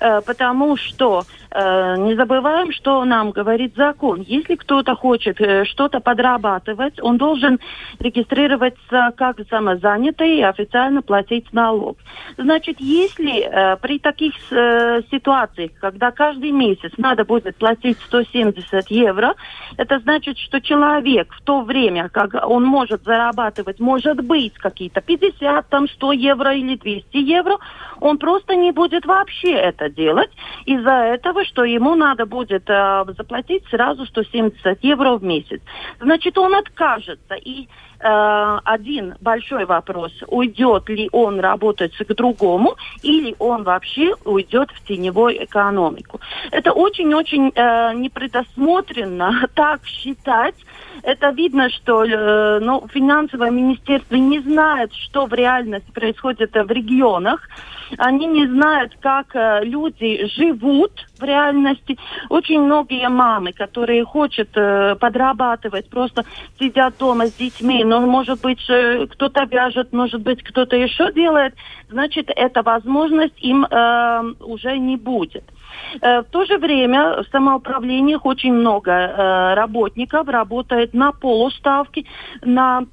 э, 0.00 0.20
потому 0.22 0.76
что 0.76 1.22
э, 1.52 1.96
не 1.98 2.16
забываем, 2.16 2.72
что 2.72 3.04
нам 3.04 3.30
говорит 3.30 3.76
закон. 3.76 4.22
Если 4.22 4.56
кто-то 4.56 4.96
хочет 4.96 5.40
э, 5.40 5.64
что-то 5.64 6.00
подрабатывать, 6.00 7.00
он 7.00 7.18
должен 7.18 7.60
регистрироваться 8.00 9.12
как 9.16 9.36
самозанятый 9.48 10.38
и 10.38 10.42
официально 10.42 11.00
платить 11.00 11.52
налог. 11.52 11.96
Значит, 12.42 12.80
если 12.80 13.42
э, 13.42 13.76
при 13.76 13.98
таких 13.98 14.34
э, 14.50 15.02
ситуациях, 15.10 15.72
когда 15.80 16.10
каждый 16.10 16.50
месяц 16.50 16.92
надо 16.96 17.24
будет 17.24 17.56
платить 17.56 17.98
170 18.06 18.42
70 18.42 18.90
евро. 18.90 19.34
Это 19.76 19.98
значит, 20.00 20.38
что 20.38 20.60
человек 20.60 21.32
в 21.32 21.42
то 21.42 21.62
время, 21.62 22.08
как 22.08 22.34
он 22.48 22.64
может 22.64 23.04
зарабатывать, 23.04 23.80
может 23.80 24.20
быть, 24.24 24.54
какие-то 24.54 25.00
50, 25.00 25.68
там, 25.68 25.88
100 25.88 26.12
евро 26.12 26.54
или 26.54 26.76
200 26.76 27.16
евро, 27.16 27.58
он 28.00 28.18
просто 28.18 28.54
не 28.54 28.72
будет 28.72 29.06
вообще 29.06 29.52
это 29.52 29.88
делать 29.88 30.30
из-за 30.66 30.90
этого, 30.90 31.44
что 31.44 31.64
ему 31.64 31.94
надо 31.94 32.26
будет 32.26 32.68
э, 32.68 33.04
заплатить 33.16 33.64
сразу 33.68 34.06
170 34.06 34.82
евро 34.82 35.16
в 35.16 35.24
месяц. 35.24 35.60
Значит, 36.00 36.38
он 36.38 36.54
откажется. 36.54 37.34
И 37.34 37.68
э, 38.02 38.58
один 38.64 39.14
большой 39.20 39.64
вопрос, 39.64 40.12
уйдет 40.26 40.88
ли 40.88 41.08
он 41.12 41.40
работать 41.40 41.96
к 41.96 42.14
другому, 42.14 42.76
или 43.02 43.34
он 43.38 43.62
вообще 43.62 44.14
уйдет 44.24 44.70
в 44.70 44.86
теневую 44.86 45.44
экономику. 45.44 46.20
Это 46.50 46.72
очень-очень 46.72 47.52
э, 47.54 47.94
непредосмотренно 47.94 49.48
так 49.54 49.84
считать. 49.86 50.54
Это 51.02 51.30
видно, 51.30 51.70
что 51.70 52.04
э, 52.04 52.60
ну, 52.60 52.86
финансовое 52.92 53.50
министерство 53.50 54.14
не 54.16 54.40
знает, 54.40 54.92
что 54.94 55.26
в 55.26 55.32
реальности 55.32 55.90
происходит 55.90 56.52
в 56.54 56.70
регионах. 56.70 57.48
Они 57.98 58.26
не 58.26 58.46
знают, 58.46 58.96
как 59.00 59.34
э, 59.34 59.64
люди 59.64 60.26
живут 60.36 60.92
в 61.18 61.24
реальности. 61.24 61.98
Очень 62.28 62.60
многие 62.62 63.08
мамы, 63.08 63.52
которые 63.52 64.04
хотят 64.04 64.48
э, 64.54 64.94
подрабатывать, 64.96 65.88
просто 65.90 66.24
сидят 66.58 66.94
дома 66.98 67.26
с 67.26 67.32
детьми, 67.34 67.84
но, 67.92 68.06
может 68.06 68.40
быть, 68.40 68.64
э, 68.70 69.06
кто-то 69.06 69.44
вяжет, 69.44 69.92
может 69.92 70.22
быть, 70.22 70.42
кто-то 70.42 70.76
еще 70.76 71.12
делает, 71.12 71.54
значит, 71.90 72.30
эта 72.34 72.62
возможность 72.62 73.38
им 73.40 73.66
э, 73.66 74.34
уже 74.40 74.78
не 74.78 74.96
будет. 74.96 75.44
Э, 76.00 76.22
в 76.22 76.24
то 76.24 76.46
же 76.46 76.56
время 76.56 77.22
в 77.22 77.26
самоуправлениях 77.30 78.24
очень 78.24 78.54
много 78.54 78.92
э, 78.92 79.54
работников 79.54 80.26
работает 80.26 80.94
на 80.94 81.12
полуставки, 81.12 82.06
на 82.42 82.86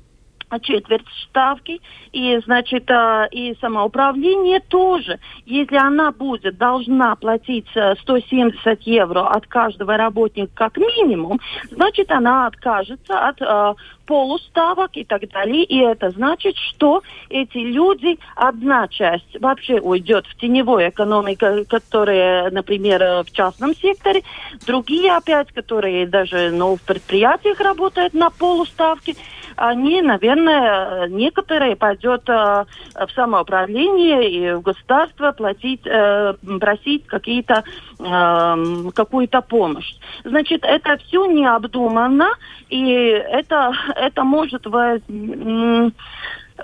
четверть 0.57 1.05
ставки, 1.23 1.81
и, 2.11 2.39
значит, 2.45 2.89
э, 2.89 3.27
и 3.31 3.55
самоуправление 3.61 4.59
тоже. 4.61 5.19
Если 5.45 5.75
она 5.75 6.11
будет, 6.11 6.57
должна 6.57 7.15
платить 7.15 7.67
170 8.01 8.65
э, 8.65 8.77
евро 8.85 9.27
от 9.27 9.45
каждого 9.45 9.95
работника 9.97 10.51
как 10.55 10.77
минимум, 10.77 11.39
значит, 11.69 12.09
она 12.09 12.47
откажется 12.47 13.27
от 13.27 13.41
э, 13.41 13.73
полуставок 14.07 14.97
и 14.97 15.03
так 15.03 15.29
далее. 15.29 15.63
И 15.63 15.77
это 15.77 16.09
значит, 16.09 16.55
что 16.57 17.03
эти 17.29 17.57
люди, 17.57 18.17
одна 18.35 18.87
часть 18.87 19.39
вообще 19.39 19.79
уйдет 19.79 20.25
в 20.25 20.35
теневую 20.35 20.89
экономику, 20.89 21.45
которая, 21.69 22.49
например, 22.49 23.23
в 23.23 23.31
частном 23.31 23.75
секторе, 23.75 24.23
другие 24.65 25.15
опять, 25.15 25.51
которые 25.51 26.07
даже 26.07 26.49
ну, 26.49 26.75
в 26.75 26.81
предприятиях 26.81 27.59
работают 27.59 28.13
на 28.15 28.31
полуставке, 28.31 29.15
они, 29.59 30.01
наверное, 30.01 31.07
некоторые 31.09 31.75
пойдет 31.75 32.27
э, 32.29 32.65
в 32.95 33.11
самоуправление 33.13 34.31
и 34.31 34.53
в 34.53 34.61
государство 34.61 35.33
платить, 35.33 35.85
э, 35.85 36.33
просить 36.59 37.05
какие-то, 37.07 37.63
э, 37.99 38.91
какую-то 38.95 39.41
помощь. 39.41 39.93
Значит, 40.23 40.63
это 40.63 40.97
все 40.97 41.25
необдуманно, 41.25 42.29
и 42.69 42.89
это, 42.89 43.73
это 43.95 44.23
может 44.23 44.65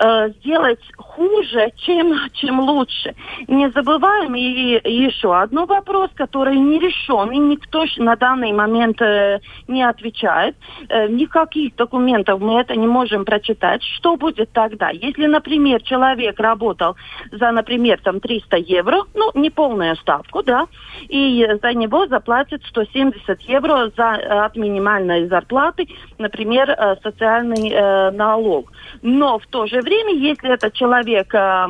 э, 0.00 0.30
сделать 0.40 0.80
хуже, 0.96 1.72
чем, 1.76 2.14
чем 2.34 2.60
лучше. 2.60 3.14
Не 3.48 3.70
забываем 3.70 4.34
и, 4.34 4.78
и 4.78 5.04
еще 5.04 5.36
один 5.36 5.64
вопрос, 5.66 6.10
который 6.14 6.56
не 6.56 6.78
решен, 6.78 7.30
и 7.30 7.38
никто 7.38 7.84
на 7.98 8.16
данный 8.16 8.52
момент 8.52 9.00
э, 9.00 9.40
не 9.68 9.82
отвечает. 9.82 10.56
Э, 10.88 11.08
никаких 11.08 11.76
документов 11.76 12.40
мы 12.40 12.60
это 12.60 12.76
не 12.76 12.86
можем 12.86 13.24
прочитать. 13.24 13.82
Что 13.82 14.16
будет 14.16 14.50
тогда? 14.52 14.90
Если, 14.90 15.26
например, 15.26 15.82
человек 15.82 16.38
работал 16.40 16.96
за, 17.32 17.50
например, 17.52 18.00
там 18.02 18.20
300 18.20 18.56
евро, 18.56 19.02
ну, 19.14 19.30
не 19.34 19.50
полную 19.50 19.96
ставку, 19.96 20.42
да, 20.42 20.66
и 21.08 21.46
за 21.62 21.72
него 21.72 22.06
заплатят 22.06 22.62
170 22.66 23.40
евро 23.42 23.90
за, 23.96 24.44
от 24.44 24.56
минимальной 24.56 25.28
зарплаты, 25.28 25.88
например, 26.18 26.70
э, 26.70 26.96
социальный 27.02 27.70
э, 27.70 28.10
налог. 28.10 28.72
Но 29.02 29.38
в 29.38 29.46
то 29.46 29.66
же 29.66 29.80
время, 29.86 30.12
если 30.14 30.52
этот 30.52 30.74
человек 30.74 31.34
э, 31.34 31.66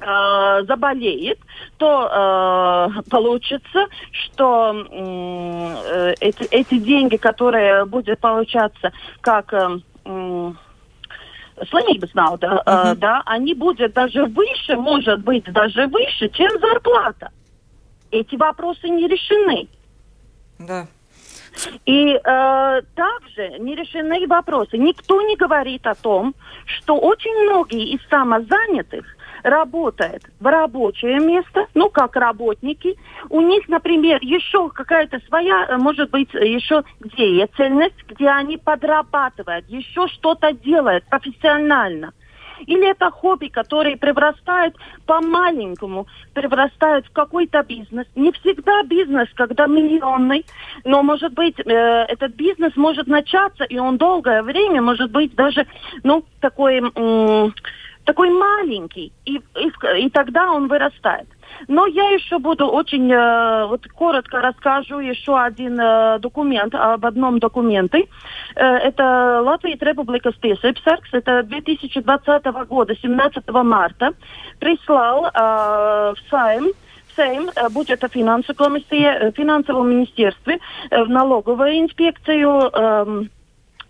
э, 0.00 0.64
заболеет, 0.68 1.38
то 1.78 1.88
э, 2.08 3.10
получится, 3.10 3.86
что 4.10 4.74
э, 4.74 6.14
эти, 6.20 6.44
эти 6.50 6.78
деньги, 6.78 7.16
которые 7.16 7.84
будут 7.86 8.18
получаться 8.20 8.92
как 9.20 9.52
э, 9.52 10.52
slimības 11.70 12.14
nauda, 12.14 12.62
uh-huh. 12.66 12.94
да, 12.96 13.22
они 13.26 13.54
будут 13.54 13.92
даже 13.92 14.24
выше, 14.24 14.76
может 14.76 15.20
быть, 15.20 15.44
даже 15.52 15.86
выше, 15.86 16.28
чем 16.28 16.50
зарплата. 16.60 17.30
Эти 18.10 18.36
вопросы 18.36 18.88
не 18.88 19.06
решены. 19.08 19.68
Да. 20.58 20.86
И 21.86 22.14
э, 22.14 22.82
также 22.94 23.58
не 23.58 23.74
решены 23.74 24.26
вопросы. 24.26 24.78
Никто 24.78 25.20
не 25.22 25.36
говорит 25.36 25.86
о 25.86 25.94
том, 25.94 26.34
что 26.66 26.96
очень 26.96 27.44
многие 27.44 27.94
из 27.94 28.00
самозанятых 28.08 29.04
работает 29.42 30.22
в 30.40 30.46
рабочее 30.46 31.18
место, 31.18 31.66
ну, 31.74 31.90
как 31.90 32.16
работники. 32.16 32.96
У 33.28 33.40
них, 33.40 33.68
например, 33.68 34.18
еще 34.22 34.68
какая-то 34.70 35.20
своя, 35.28 35.66
э, 35.68 35.76
может 35.76 36.10
быть, 36.10 36.32
еще 36.34 36.84
деятельность, 37.16 38.02
где 38.08 38.28
они 38.28 38.56
подрабатывают, 38.56 39.68
еще 39.68 40.08
что-то 40.08 40.52
делают 40.52 41.04
профессионально. 41.04 42.12
Или 42.66 42.90
это 42.90 43.10
хобби, 43.10 43.48
который 43.48 43.96
преврастает 43.96 44.76
по-маленькому, 45.06 46.06
преврастает 46.34 47.06
в 47.06 47.12
какой-то 47.12 47.62
бизнес. 47.62 48.06
Не 48.14 48.32
всегда 48.32 48.82
бизнес, 48.82 49.28
когда 49.34 49.66
миллионный, 49.66 50.44
но, 50.84 51.02
может 51.02 51.32
быть, 51.34 51.58
э, 51.58 52.04
этот 52.08 52.34
бизнес 52.34 52.76
может 52.76 53.06
начаться, 53.06 53.64
и 53.64 53.78
он 53.78 53.96
долгое 53.96 54.42
время, 54.42 54.82
может 54.82 55.10
быть, 55.10 55.34
даже, 55.34 55.66
ну, 56.02 56.24
такой... 56.40 56.82
Э, 56.94 57.50
такой 58.04 58.30
маленький, 58.30 59.12
и, 59.24 59.36
и, 59.36 59.72
и 60.00 60.10
тогда 60.10 60.50
он 60.50 60.66
вырастает. 60.66 61.28
Но 61.68 61.86
я 61.86 62.10
еще 62.10 62.38
буду 62.38 62.66
очень, 62.66 63.10
э, 63.10 63.66
вот 63.66 63.86
коротко 63.88 64.40
расскажу 64.40 64.98
еще 64.98 65.38
один 65.38 65.78
э, 65.80 66.18
документ, 66.18 66.74
об 66.74 67.04
одном 67.04 67.38
документе. 67.38 68.06
Э, 68.56 68.64
это 68.64 69.42
Латвия 69.42 69.76
Республика 69.80 70.32
Спесепсаркс, 70.32 71.08
это 71.12 71.42
2020 71.42 72.44
года, 72.68 72.94
17 72.96 73.48
марта, 73.48 74.14
прислал 74.58 75.26
э, 75.26 75.30
в 75.34 76.30
Сайм. 76.30 76.68
Сейм, 77.16 77.50
э, 77.54 77.68
бюджета 77.68 78.08
финансовой 78.08 78.56
комиссии, 78.56 79.04
э, 79.04 79.32
финансовом 79.32 79.90
министерстве, 79.90 80.58
э, 80.90 81.04
налоговую 81.04 81.80
инспекцию, 81.80 82.70
э, 82.72 83.24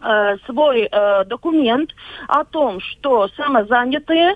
э, 0.00 0.36
свой 0.46 0.88
э, 0.90 1.24
документ 1.24 1.90
о 2.28 2.44
том, 2.44 2.80
что 2.80 3.28
самозанятые 3.36 4.34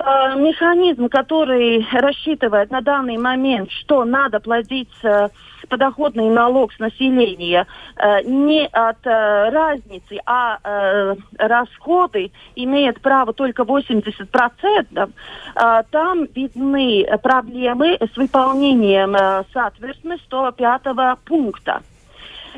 механизм, 0.00 1.08
который 1.08 1.86
рассчитывает 1.92 2.70
на 2.70 2.80
данный 2.80 3.16
момент, 3.16 3.70
что 3.70 4.04
надо 4.04 4.38
платить 4.40 4.92
э, 5.02 5.28
подоходный 5.68 6.28
налог 6.30 6.72
с 6.72 6.78
населения 6.78 7.66
э, 7.96 8.22
не 8.22 8.66
от 8.66 9.04
э, 9.04 9.50
разницы, 9.50 10.20
а 10.24 10.58
э, 10.62 11.14
расходы 11.38 12.30
имеет 12.54 13.00
право 13.00 13.32
только 13.32 13.62
80%, 13.62 15.10
э, 15.54 15.82
там 15.90 16.24
видны 16.34 17.06
проблемы 17.22 17.98
с 18.00 18.16
выполнением, 18.16 19.16
э, 19.16 19.44
соответственно, 19.52 20.16
105 20.26 21.18
пункта. 21.24 21.82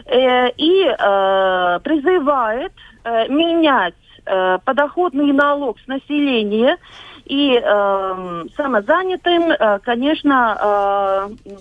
Э, 0.06 0.50
и 0.56 0.84
э, 0.86 1.80
призывает 1.82 2.72
э, 3.04 3.28
менять 3.28 3.94
подоходный 4.64 5.32
налог 5.32 5.80
с 5.80 5.86
населения 5.88 6.76
и 7.30 7.62
э, 7.62 8.44
самозанятым, 8.56 9.52
э, 9.52 9.78
конечно, 9.84 10.58
э, 10.60 11.54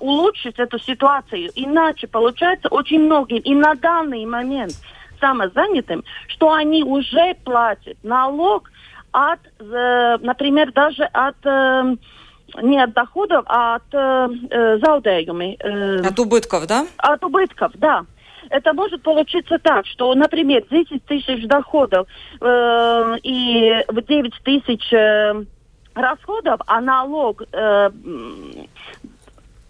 улучшить 0.00 0.58
эту 0.58 0.78
ситуацию. 0.78 1.50
Иначе 1.56 2.06
получается 2.06 2.68
очень 2.68 3.00
многим 3.00 3.38
и 3.38 3.54
на 3.54 3.74
данный 3.74 4.24
момент 4.24 4.72
самозанятым, 5.20 6.04
что 6.28 6.52
они 6.52 6.84
уже 6.84 7.34
платят 7.44 7.96
налог 8.04 8.70
от, 9.10 9.40
э, 9.58 10.18
например, 10.20 10.72
даже 10.72 11.02
от 11.02 11.36
э, 11.44 11.96
не 12.62 12.78
от 12.78 12.92
доходов, 12.92 13.44
а 13.48 13.74
от 13.74 13.82
э, 13.92 14.28
э 14.50 14.78
заудējumi. 14.78 15.56
Э, 15.58 16.06
от 16.06 16.18
убытков, 16.20 16.66
да? 16.66 16.86
От 16.98 17.24
убытков, 17.24 17.72
да. 17.74 18.04
Это 18.50 18.72
может 18.72 19.02
получиться 19.02 19.58
так, 19.58 19.86
что, 19.86 20.14
например, 20.14 20.64
10 20.70 21.04
тысяч 21.04 21.46
доходов 21.46 22.06
э, 22.40 23.14
и 23.22 23.84
9 23.90 24.34
тысяч 24.44 24.92
э, 24.92 25.44
расходов, 25.94 26.60
а 26.66 26.80
налог 26.80 27.42
э, 27.52 27.90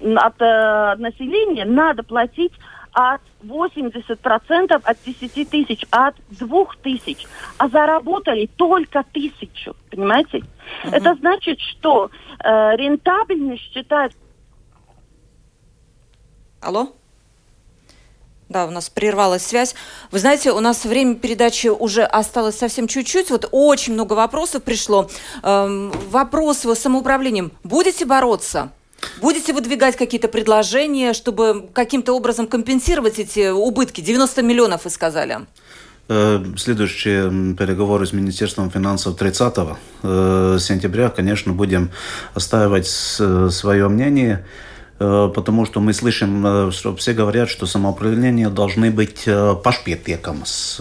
от 0.01 0.43
э, 0.43 0.95
населения 0.99 1.65
надо 1.65 2.03
платить 2.03 2.53
от 2.93 3.21
80% 3.43 4.81
от 4.83 4.97
10 5.05 5.51
тысяч, 5.51 5.85
от 5.91 6.15
2 6.31 6.67
тысяч, 6.83 7.27
а 7.59 7.69
заработали 7.69 8.49
только 8.57 9.05
тысячу, 9.13 9.77
понимаете? 9.91 10.39
Uh-huh. 10.39 10.93
Это 10.93 11.15
значит, 11.17 11.61
что 11.61 12.11
э, 12.43 12.77
рентабельность 12.77 13.71
считает... 13.73 14.13
Алло? 16.63 16.89
Да, 18.57 18.65
у 18.65 18.71
нас 18.71 18.89
прервалась 18.89 19.45
связь. 19.45 19.75
Вы 20.11 20.19
знаете, 20.19 20.51
у 20.51 20.61
нас 20.61 20.87
время 20.87 21.17
передачи 21.17 21.67
уже 21.67 22.05
осталось 22.05 22.57
совсем 22.57 22.89
чуть-чуть. 22.89 23.29
Вот 23.29 23.47
очень 23.53 23.93
много 23.93 24.15
вопросов 24.15 24.63
пришло. 24.63 25.11
Эм, 25.43 25.93
вопрос 26.09 26.65
с 26.65 26.75
самоуправлением. 26.77 27.53
Будете 27.65 28.07
бороться? 28.07 28.71
Будете 29.21 29.53
выдвигать 29.53 29.97
какие-то 29.97 30.29
предложения, 30.29 31.13
чтобы 31.13 31.69
каким-то 31.75 32.15
образом 32.15 32.47
компенсировать 32.47 33.19
эти 33.19 33.51
убытки? 33.51 34.01
90 34.01 34.41
миллионов, 34.41 34.85
вы 34.85 34.91
сказали. 34.91 35.41
Э, 36.09 36.43
следующие 36.57 37.55
переговоры 37.57 38.07
с 38.07 38.15
Министерством 38.15 38.71
финансов 38.71 39.19
30 39.19 39.55
э, 40.03 40.57
сентября, 40.59 41.11
конечно, 41.11 41.53
будем 41.53 41.91
отстаивать 42.33 42.87
свое 42.87 43.89
мнение, 43.89 44.47
э, 44.47 44.76
потому 44.99 45.67
что 45.67 45.81
мы 45.81 45.93
слышим, 45.93 46.71
что 46.73 46.95
все 46.97 47.13
говорят, 47.13 47.49
что 47.49 47.67
самоуправление 47.67 48.49
должны 48.49 48.91
быть 48.91 49.29
пашпиетекамас. 49.63 50.81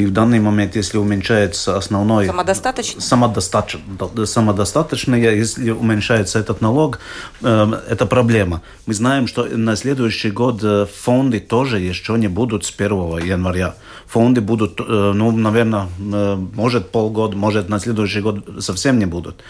И 0.00 0.06
в 0.06 0.12
данный 0.12 0.40
момент, 0.40 0.76
если 0.76 0.98
уменьшается 0.98 1.76
основной... 1.76 2.26
Самодостаточно? 2.26 3.00
Самодостаточно. 3.00 3.80
Самодостаточно, 4.24 5.14
если 5.14 5.70
уменьшается 5.70 6.38
этот 6.38 6.62
налог, 6.62 7.00
э, 7.42 7.72
это 7.90 8.06
проблема. 8.06 8.62
Мы 8.86 8.94
знаем, 8.94 9.26
что 9.26 9.44
на 9.44 9.76
следующий 9.76 10.30
год 10.30 10.60
э, 10.62 10.86
фонды 10.86 11.40
тоже 11.40 11.78
еще 11.80 12.14
не 12.14 12.28
будут 12.28 12.64
с 12.64 12.72
1 12.78 13.26
января. 13.26 13.74
Фонды 14.06 14.40
будут, 14.40 14.80
э, 14.80 15.12
ну, 15.14 15.32
наверное, 15.32 15.86
э, 15.98 16.36
может 16.54 16.90
полгода, 16.90 17.36
может 17.36 17.68
на 17.68 17.78
следующий 17.78 18.22
год 18.22 18.36
совсем 18.60 18.98
не 18.98 19.06
будут. 19.06 19.44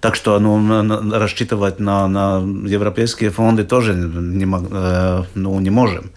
Так 0.00 0.16
что 0.16 0.38
ну, 0.38 1.18
рассчитывать 1.18 1.80
на, 1.80 2.08
на 2.08 2.42
европейские 2.68 3.30
фонды 3.30 3.64
тоже 3.64 3.94
не, 3.94 4.44
э, 4.44 5.22
ну, 5.34 5.60
не 5.60 5.70
можем. 5.70 6.10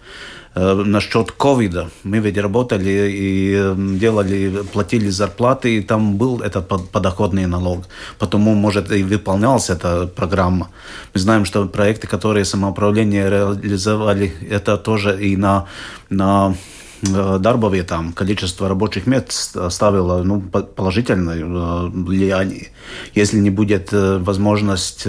Э, 0.58 0.74
насчет 0.74 1.30
ковида. 1.32 1.88
Мы 2.04 2.18
ведь 2.18 2.38
работали 2.38 3.10
и 3.12 3.74
делали, 3.98 4.62
платили 4.72 5.10
зарплаты, 5.10 5.76
и 5.76 5.82
там 5.82 6.16
был 6.16 6.40
этот 6.40 6.90
подоходный 6.92 7.46
налог. 7.46 7.84
Потому, 8.18 8.54
может, 8.54 8.90
и 8.90 9.04
выполнялась 9.04 9.70
эта 9.70 10.06
программа. 10.06 10.68
Мы 11.14 11.20
знаем, 11.20 11.44
что 11.44 11.66
проекты, 11.66 12.08
которые 12.08 12.44
самоуправление 12.44 13.30
реализовали, 13.30 14.32
это 14.50 14.76
тоже 14.76 15.16
и 15.20 15.36
на, 15.36 15.66
на 16.10 16.54
э, 17.02 17.38
darba 17.38 17.70
vietām 17.70 18.12
количество 18.12 18.68
рабочих 18.68 19.06
мест 19.06 19.56
оставило 19.56 20.24
ну, 20.24 20.40
положительное 20.40 21.38
э, 21.38 21.88
влияние. 21.88 22.68
Если 23.14 23.38
не 23.38 23.50
будет 23.50 23.92
возможность 23.92 25.06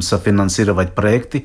софинансировать 0.00 0.94
проекты, 0.94 1.44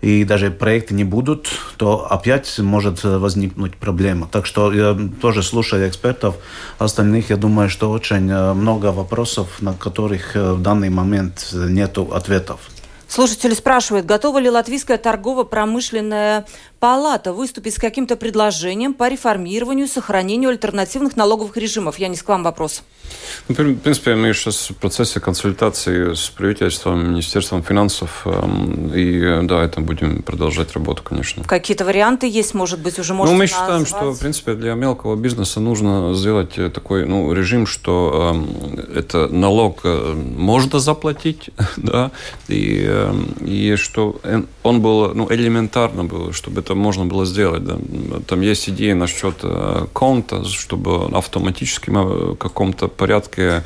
и 0.00 0.24
даже 0.24 0.50
проекты 0.50 0.94
не 0.94 1.04
будут, 1.04 1.48
то 1.76 2.10
опять 2.10 2.58
может 2.58 3.04
возникнуть 3.04 3.76
проблема. 3.76 4.28
Так 4.30 4.46
что 4.46 4.72
я 4.72 4.98
тоже 5.20 5.42
слушаю 5.42 5.88
экспертов 5.88 6.36
остальных, 6.78 7.30
я 7.30 7.36
думаю, 7.36 7.68
что 7.68 7.90
очень 7.90 8.30
э, 8.30 8.52
много 8.54 8.92
вопросов, 8.92 9.60
на 9.60 9.74
которых 9.74 10.36
э, 10.36 10.52
в 10.52 10.62
данный 10.62 10.90
момент 10.90 11.50
нет 11.52 11.98
ответов. 11.98 12.60
Слушатели 13.10 13.54
спрашивают, 13.54 14.06
готова 14.06 14.38
ли 14.38 14.48
Латвийская 14.48 14.96
торгово-промышленная 14.96 16.46
палата 16.78 17.32
выступить 17.32 17.74
с 17.74 17.78
каким-то 17.78 18.14
предложением 18.16 18.94
по 18.94 19.08
реформированию, 19.08 19.88
сохранению 19.88 20.50
альтернативных 20.50 21.16
налоговых 21.16 21.56
режимов? 21.56 21.98
Я 21.98 22.06
не 22.06 22.16
к 22.16 22.28
вам 22.28 22.44
вопрос. 22.44 22.84
Ну, 23.48 23.54
в 23.54 23.78
принципе, 23.78 24.14
мы 24.14 24.32
сейчас 24.32 24.70
в 24.70 24.74
процессе 24.74 25.20
консультации 25.20 26.14
с 26.14 26.28
правительством, 26.30 27.10
Министерством 27.10 27.62
финансов, 27.62 28.22
эм, 28.24 28.92
и 28.94 29.46
да, 29.46 29.64
это 29.64 29.80
будем 29.80 30.22
продолжать 30.22 30.72
работу, 30.72 31.02
конечно. 31.02 31.44
Какие-то 31.44 31.84
варианты 31.84 32.28
есть, 32.28 32.54
может 32.54 32.80
быть, 32.80 32.98
уже 32.98 33.14
можно 33.14 33.32
Ну, 33.32 33.38
мы 33.38 33.46
считаем, 33.46 33.80
назвать? 33.80 33.88
что, 33.88 34.12
в 34.12 34.18
принципе, 34.18 34.54
для 34.54 34.74
мелкого 34.74 35.16
бизнеса 35.16 35.60
нужно 35.60 36.14
сделать 36.14 36.58
э, 36.58 36.70
такой 36.70 37.06
ну, 37.06 37.32
режим, 37.32 37.66
что 37.66 38.36
э, 38.94 38.98
это 38.98 39.28
налог 39.28 39.80
э, 39.84 40.14
можно 40.36 40.78
заплатить, 40.78 41.50
да, 41.76 42.10
и, 42.48 42.84
э, 42.86 43.14
и 43.44 43.76
что 43.76 44.20
он 44.62 44.80
был, 44.80 45.14
ну, 45.14 45.26
элементарно 45.30 46.04
было, 46.04 46.32
чтобы 46.32 46.60
это 46.60 46.74
можно 46.74 47.06
было 47.06 47.26
сделать, 47.26 47.64
да. 47.64 47.78
Там 48.26 48.40
есть 48.40 48.68
идеи 48.68 48.92
насчет 48.92 49.36
э, 49.42 49.86
конта, 49.92 50.44
чтобы 50.44 51.06
автоматически 51.16 51.90
в 51.90 52.36
каком-то 52.36 52.88
порядке 53.00 53.62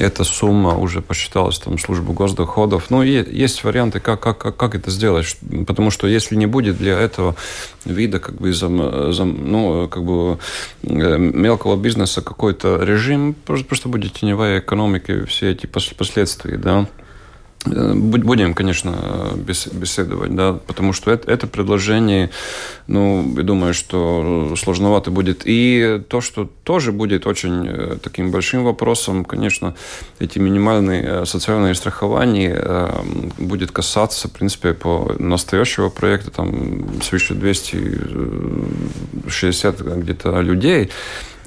эта 0.00 0.24
сумма 0.24 0.78
уже 0.78 1.02
посчиталась 1.02 1.58
там 1.58 1.78
службу 1.78 2.14
госдоходов. 2.14 2.90
Ну, 2.90 3.02
есть 3.02 3.62
варианты, 3.62 4.00
как, 4.00 4.20
как, 4.20 4.56
как 4.56 4.74
это 4.74 4.90
сделать, 4.90 5.36
потому 5.66 5.90
что 5.90 6.06
если 6.06 6.34
не 6.34 6.46
будет 6.46 6.78
для 6.78 6.98
этого 6.98 7.36
вида 7.84 8.20
как 8.20 8.36
бы 8.36 8.54
зам, 8.54 9.12
зам, 9.12 9.52
ну, 9.52 9.86
как 9.88 10.02
бы 10.02 10.38
э, 10.82 11.18
мелкого 11.18 11.76
бизнеса 11.76 12.22
какой-то 12.22 12.82
режим, 12.82 13.34
просто, 13.34 13.66
просто 13.66 13.88
будет 13.90 14.14
теневая 14.14 14.60
экономика, 14.60 15.26
все 15.26 15.50
эти 15.50 15.66
последствия, 15.66 16.56
да. 16.56 16.86
Э, 17.66 17.94
будем, 17.94 18.54
конечно, 18.54 19.32
беседовать, 19.36 20.34
да, 20.34 20.58
потому 20.66 20.92
что 20.92 21.10
это, 21.10 21.30
это 21.30 21.46
предложение, 21.46 22.30
ну, 22.86 23.34
я 23.36 23.42
думаю, 23.42 23.74
что 23.74 24.54
сложновато 24.56 25.10
будет. 25.10 25.42
И 25.44 26.00
то, 26.08 26.20
что 26.20 26.48
тоже 26.64 26.92
будет 26.92 27.26
очень 27.26 27.66
э, 27.66 27.96
таким 28.02 28.30
большим 28.30 28.64
вопросом, 28.64 29.24
конечно, 29.24 29.74
эти 30.18 30.38
минимальные 30.38 31.04
э, 31.04 31.24
социальные 31.26 31.74
страхования 31.74 32.44
будет 33.38 33.72
касаться, 33.72 34.28
в 34.28 34.32
принципе, 34.32 34.74
по 34.74 35.14
настоящего 35.18 35.88
проекта, 35.88 36.30
там, 36.30 37.00
свыше 37.02 37.34
260 37.34 39.80
где-то 39.80 40.40
людей, 40.40 40.90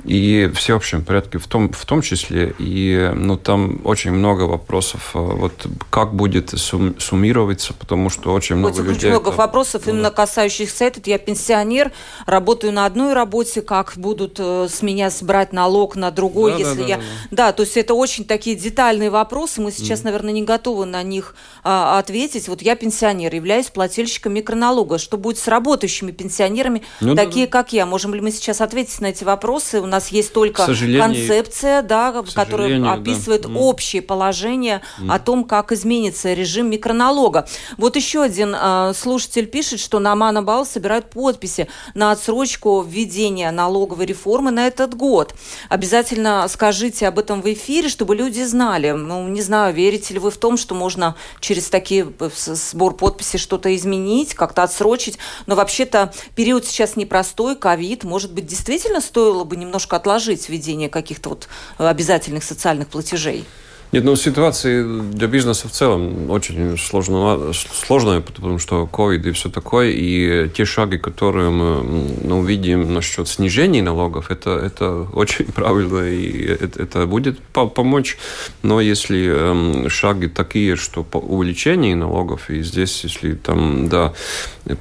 и 0.04 0.50
в 0.54 0.58
всеобщем 0.58 1.04
порядке 1.04 1.38
в 1.38 1.48
том, 1.48 1.72
в 1.72 1.86
том 1.86 2.02
числе. 2.02 2.54
И 2.60 3.12
ну, 3.16 3.38
там 3.38 3.82
очень 3.84 4.12
много 4.12 4.44
вопросов, 4.44 5.12
э, 5.14 5.20
вот 5.20 5.68
как 5.90 6.14
будет 6.14 6.50
сум, 6.50 7.00
суммироваться, 7.00 7.74
потому 7.74 8.10
что 8.10 8.34
очень 8.34 8.56
много 8.56 8.76
очень 8.76 8.84
людей... 8.84 8.98
Очень 8.98 9.10
много 9.10 9.30
это, 9.30 9.38
вопросов, 9.38 9.84
ну, 9.86 9.94
именно 9.94 10.12
касающихся 10.12 10.86
этого. 10.86 11.04
Я 11.08 11.18
пенсионер, 11.18 11.92
работаю 12.26 12.74
на 12.74 12.86
одной 12.86 13.14
работе, 13.14 13.62
как 13.62 13.94
будут 13.96 14.40
э, 14.40 14.68
с 14.70 14.82
меня 14.82 15.10
брать 15.22 15.54
налог 15.54 15.96
на 15.96 16.12
другой, 16.12 16.54
да, 16.54 16.58
если 16.58 16.82
да, 16.82 16.88
я... 16.88 16.98
Да, 16.98 17.04
да. 17.04 17.46
да, 17.48 17.52
то 17.54 17.64
есть 17.64 17.78
это 17.78 17.94
очень 17.94 18.26
такие 18.26 18.56
детальные 18.56 19.10
вопросы, 19.10 19.62
мы 19.62 19.72
сейчас, 19.72 20.02
mm. 20.02 20.06
наверное, 20.06 20.34
не 20.34 20.44
готовы 20.44 20.86
на 20.86 21.04
них 21.04 21.36
а, 21.64 21.98
ответить. 22.00 22.48
Вот 22.48 22.62
я 22.62 22.76
пенсионер, 22.76 23.34
являюсь 23.34 23.68
плательщиком 23.68 24.34
микроналога. 24.34 24.98
Что 24.98 25.18
будет 25.18 25.38
с 25.38 25.48
работающими 25.48 26.12
пенсионерами, 26.12 26.84
ну, 27.02 27.16
такие, 27.16 27.46
да, 27.46 27.52
да. 27.52 27.60
как 27.60 27.74
я? 27.74 27.86
Можем 27.86 28.14
ли 28.14 28.22
мы 28.22 28.32
сейчас 28.32 28.62
ответить 28.62 29.00
на 29.02 29.08
эти 29.08 29.24
вопросы? 29.24 29.82
У 29.82 29.86
нас 29.86 29.97
есть 30.10 30.34
только 30.34 30.66
концепция, 30.66 31.82
да, 31.82 32.24
которая 32.34 32.94
описывает 32.94 33.44
да. 33.44 33.50
общее 33.50 34.02
положение 34.02 34.82
mm. 35.00 35.14
о 35.14 35.20
том, 35.20 35.44
как 35.44 35.72
изменится 35.72 36.34
режим 36.34 36.70
микроналога. 36.70 37.48
Вот 37.78 37.96
еще 37.96 38.22
один 38.22 38.56
э, 38.58 38.94
слушатель 38.96 39.48
пишет, 39.48 39.80
что 39.80 40.00
на 40.00 40.16
Манабал 40.16 40.66
собирают 40.66 41.10
подписи 41.10 41.68
на 41.94 42.12
отсрочку 42.12 42.82
введения 42.82 43.52
налоговой 43.52 44.06
реформы 44.06 44.52
на 44.52 44.68
этот 44.68 44.96
год. 44.96 45.34
Обязательно 45.70 46.46
скажите 46.50 47.08
об 47.08 47.20
этом 47.20 47.42
в 47.42 47.54
эфире, 47.54 47.90
чтобы 47.90 48.16
люди 48.16 48.44
знали. 48.44 48.92
Ну, 48.92 49.28
не 49.28 49.42
знаю, 49.42 49.74
верите 49.74 50.14
ли 50.14 50.20
вы 50.20 50.32
в 50.32 50.38
том, 50.38 50.58
что 50.58 50.76
можно 50.76 51.16
через 51.40 51.70
такие 51.70 52.12
э, 52.20 52.30
сбор 52.36 52.96
подписей 52.96 53.40
что-то 53.40 53.76
изменить, 53.76 54.34
как-то 54.34 54.64
отсрочить. 54.64 55.18
Но 55.46 55.56
вообще-то 55.56 56.14
период 56.36 56.66
сейчас 56.66 56.96
непростой, 56.96 57.56
ковид. 57.56 58.04
Может 58.04 58.34
быть, 58.34 58.46
действительно 58.46 59.02
стоило 59.02 59.44
бы 59.44 59.56
немного 59.56 59.77
немножко 59.78 59.96
отложить 59.98 60.50
введение 60.50 60.90
каких-то 60.90 61.30
вот 61.30 61.48
обязательных 61.78 62.44
социальных 62.44 62.88
платежей? 62.88 63.46
Нет, 63.94 64.04
ну 64.04 64.18
ситуация 64.18 64.84
для 64.84 65.28
бизнеса 65.28 65.70
в 65.70 65.72
целом 65.72 66.30
очень 66.30 66.78
сложно, 66.78 67.54
сложная, 67.54 68.20
потому 68.20 68.60
что 68.60 68.88
COVID 68.92 69.30
и 69.30 69.32
все 69.32 69.50
такое, 69.50 69.92
и 69.92 70.50
те 70.50 70.66
шаги, 70.66 70.98
которые 70.98 71.50
мы 71.52 72.08
ну, 72.24 72.44
видим 72.44 72.94
насчет 72.94 73.30
снижения 73.30 73.82
налогов, 73.82 74.30
это, 74.30 74.52
это 74.52 75.08
очень 75.14 75.46
правильно, 75.46 76.04
и 76.04 76.48
это, 76.48 76.84
это 76.84 77.08
будет 77.08 77.40
помочь. 77.40 78.18
Но 78.62 78.82
если 78.82 79.26
эм, 79.28 79.90
шаги 79.90 80.28
такие, 80.28 80.76
что 80.76 81.04
по 81.04 81.18
увеличению 81.18 81.96
налогов, 81.98 82.50
и 82.50 82.64
здесь, 82.64 83.06
если 83.06 83.36
там, 83.36 83.88
да, 83.88 84.14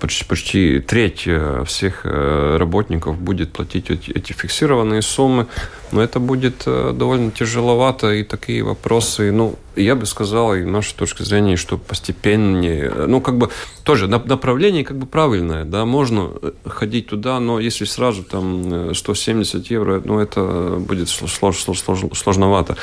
почти, 0.01 0.25
почти 0.25 0.81
треть 0.81 1.23
э, 1.27 1.63
всех 1.65 2.01
э, 2.05 2.57
работников 2.59 3.19
будет 3.19 3.53
платить 3.53 3.91
эти, 3.91 4.11
эти 4.11 4.33
фиксированные 4.33 5.03
суммы, 5.03 5.47
но 5.93 6.03
это 6.03 6.19
будет 6.19 6.63
э, 6.67 6.93
довольно 6.93 7.31
тяжеловато, 7.31 8.13
и 8.13 8.25
такие 8.25 8.63
вопросы, 8.63 8.96
ну, 9.33 9.57
я 9.77 9.95
бы 9.95 10.07
сказал, 10.07 10.55
и 10.55 10.65
наша 10.65 10.95
точка 10.95 11.25
зрения, 11.25 11.57
что 11.57 11.79
постепеннее, 11.79 12.91
ну, 13.07 13.21
как 13.21 13.39
бы 13.39 13.51
тоже 13.85 14.09
направление 14.09 14.85
как 14.85 14.99
бы 14.99 15.07
правильное, 15.07 15.65
да, 15.65 15.85
можно 15.85 16.31
ходить 16.65 17.09
туда, 17.09 17.41
но 17.41 17.61
если 17.61 17.85
сразу 17.85 18.23
там 18.23 18.95
170 18.95 19.67
евро, 19.71 20.03
ну, 20.05 20.19
это 20.19 20.77
будет 20.79 21.09
слож, 21.09 21.59
слож, 21.59 21.81
слож, 21.81 22.01
сложновато 22.15 22.77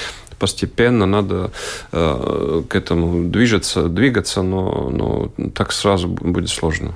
постепенно 0.43 1.05
надо 1.05 1.51
э, 1.93 2.63
к 2.67 2.75
этому 2.75 3.29
движется, 3.29 3.87
двигаться, 3.87 4.41
но, 4.41 4.89
но 4.89 5.31
так 5.51 5.71
сразу 5.71 6.09
будет 6.09 6.49
сложно. 6.49 6.93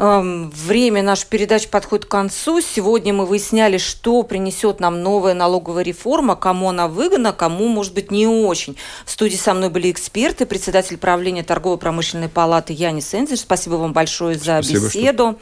Время 0.00 1.02
нашей 1.02 1.26
передачи 1.26 1.68
подходит 1.68 2.06
к 2.06 2.08
концу. 2.08 2.62
Сегодня 2.62 3.12
мы 3.12 3.26
выясняли, 3.26 3.76
что 3.76 4.22
принесет 4.22 4.80
нам 4.80 5.02
новая 5.02 5.34
налоговая 5.34 5.82
реформа, 5.82 6.36
кому 6.36 6.70
она 6.70 6.88
выгодна, 6.88 7.34
кому, 7.34 7.68
может 7.68 7.92
быть, 7.92 8.10
не 8.10 8.26
очень. 8.26 8.76
В 9.04 9.10
студии 9.10 9.36
со 9.36 9.52
мной 9.52 9.68
были 9.68 9.90
эксперты, 9.90 10.46
председатель 10.46 10.96
правления 10.96 11.42
торгово-промышленной 11.42 12.30
палаты 12.30 12.72
Янис 12.72 13.14
Энзель. 13.14 13.36
Спасибо 13.36 13.74
вам 13.74 13.92
большое 13.92 14.38
за 14.38 14.62
Спасибо, 14.62 14.86
беседу. 14.86 15.38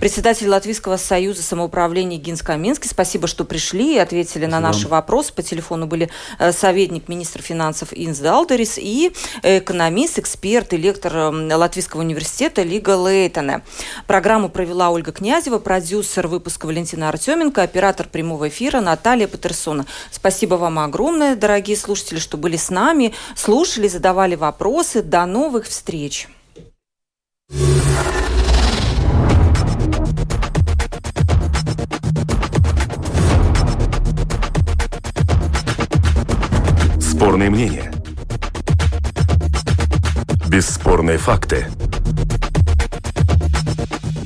Председатель 0.00 0.48
Латвийского 0.48 0.96
союза 0.96 1.42
самоуправления 1.42 2.16
Гинс 2.16 2.40
Каминский. 2.40 2.88
Спасибо, 2.88 3.26
что 3.26 3.44
пришли 3.44 3.96
и 3.96 3.98
ответили 3.98 4.44
Спасибо. 4.44 4.50
на 4.52 4.60
наши 4.60 4.88
вопросы. 4.88 5.34
По 5.34 5.42
телефону 5.42 5.86
были 5.86 6.08
э, 6.38 6.52
советник 6.52 7.06
министра 7.08 7.42
финансов 7.42 7.90
Инс 7.92 8.18
Далдерис 8.20 8.78
и 8.78 9.12
экономист, 9.42 10.18
эксперт 10.18 10.72
и 10.72 10.78
лектор 10.78 11.34
Латвийского 11.34 12.00
университета 12.00 12.62
Лига 12.62 12.96
Лейтона. 12.96 13.60
Программу 14.06 14.48
провела 14.48 14.90
Ольга 14.90 15.12
Князева, 15.12 15.58
продюсер 15.58 16.26
выпуска 16.26 16.66
Валентина 16.66 17.08
Артеменко, 17.08 17.62
оператор 17.62 18.08
прямого 18.08 18.48
эфира 18.48 18.80
Наталья 18.80 19.26
Петерсона. 19.26 19.86
Спасибо 20.10 20.54
вам 20.54 20.78
огромное, 20.78 21.36
дорогие 21.36 21.76
слушатели, 21.76 22.18
что 22.18 22.36
были 22.36 22.56
с 22.56 22.70
нами, 22.70 23.14
слушали, 23.36 23.88
задавали 23.88 24.34
вопросы. 24.34 25.02
До 25.02 25.26
новых 25.26 25.66
встреч! 25.66 26.28
Спорные 37.00 37.50
мнения. 37.50 37.92
Бесспорные 40.48 41.18
факты. 41.18 41.66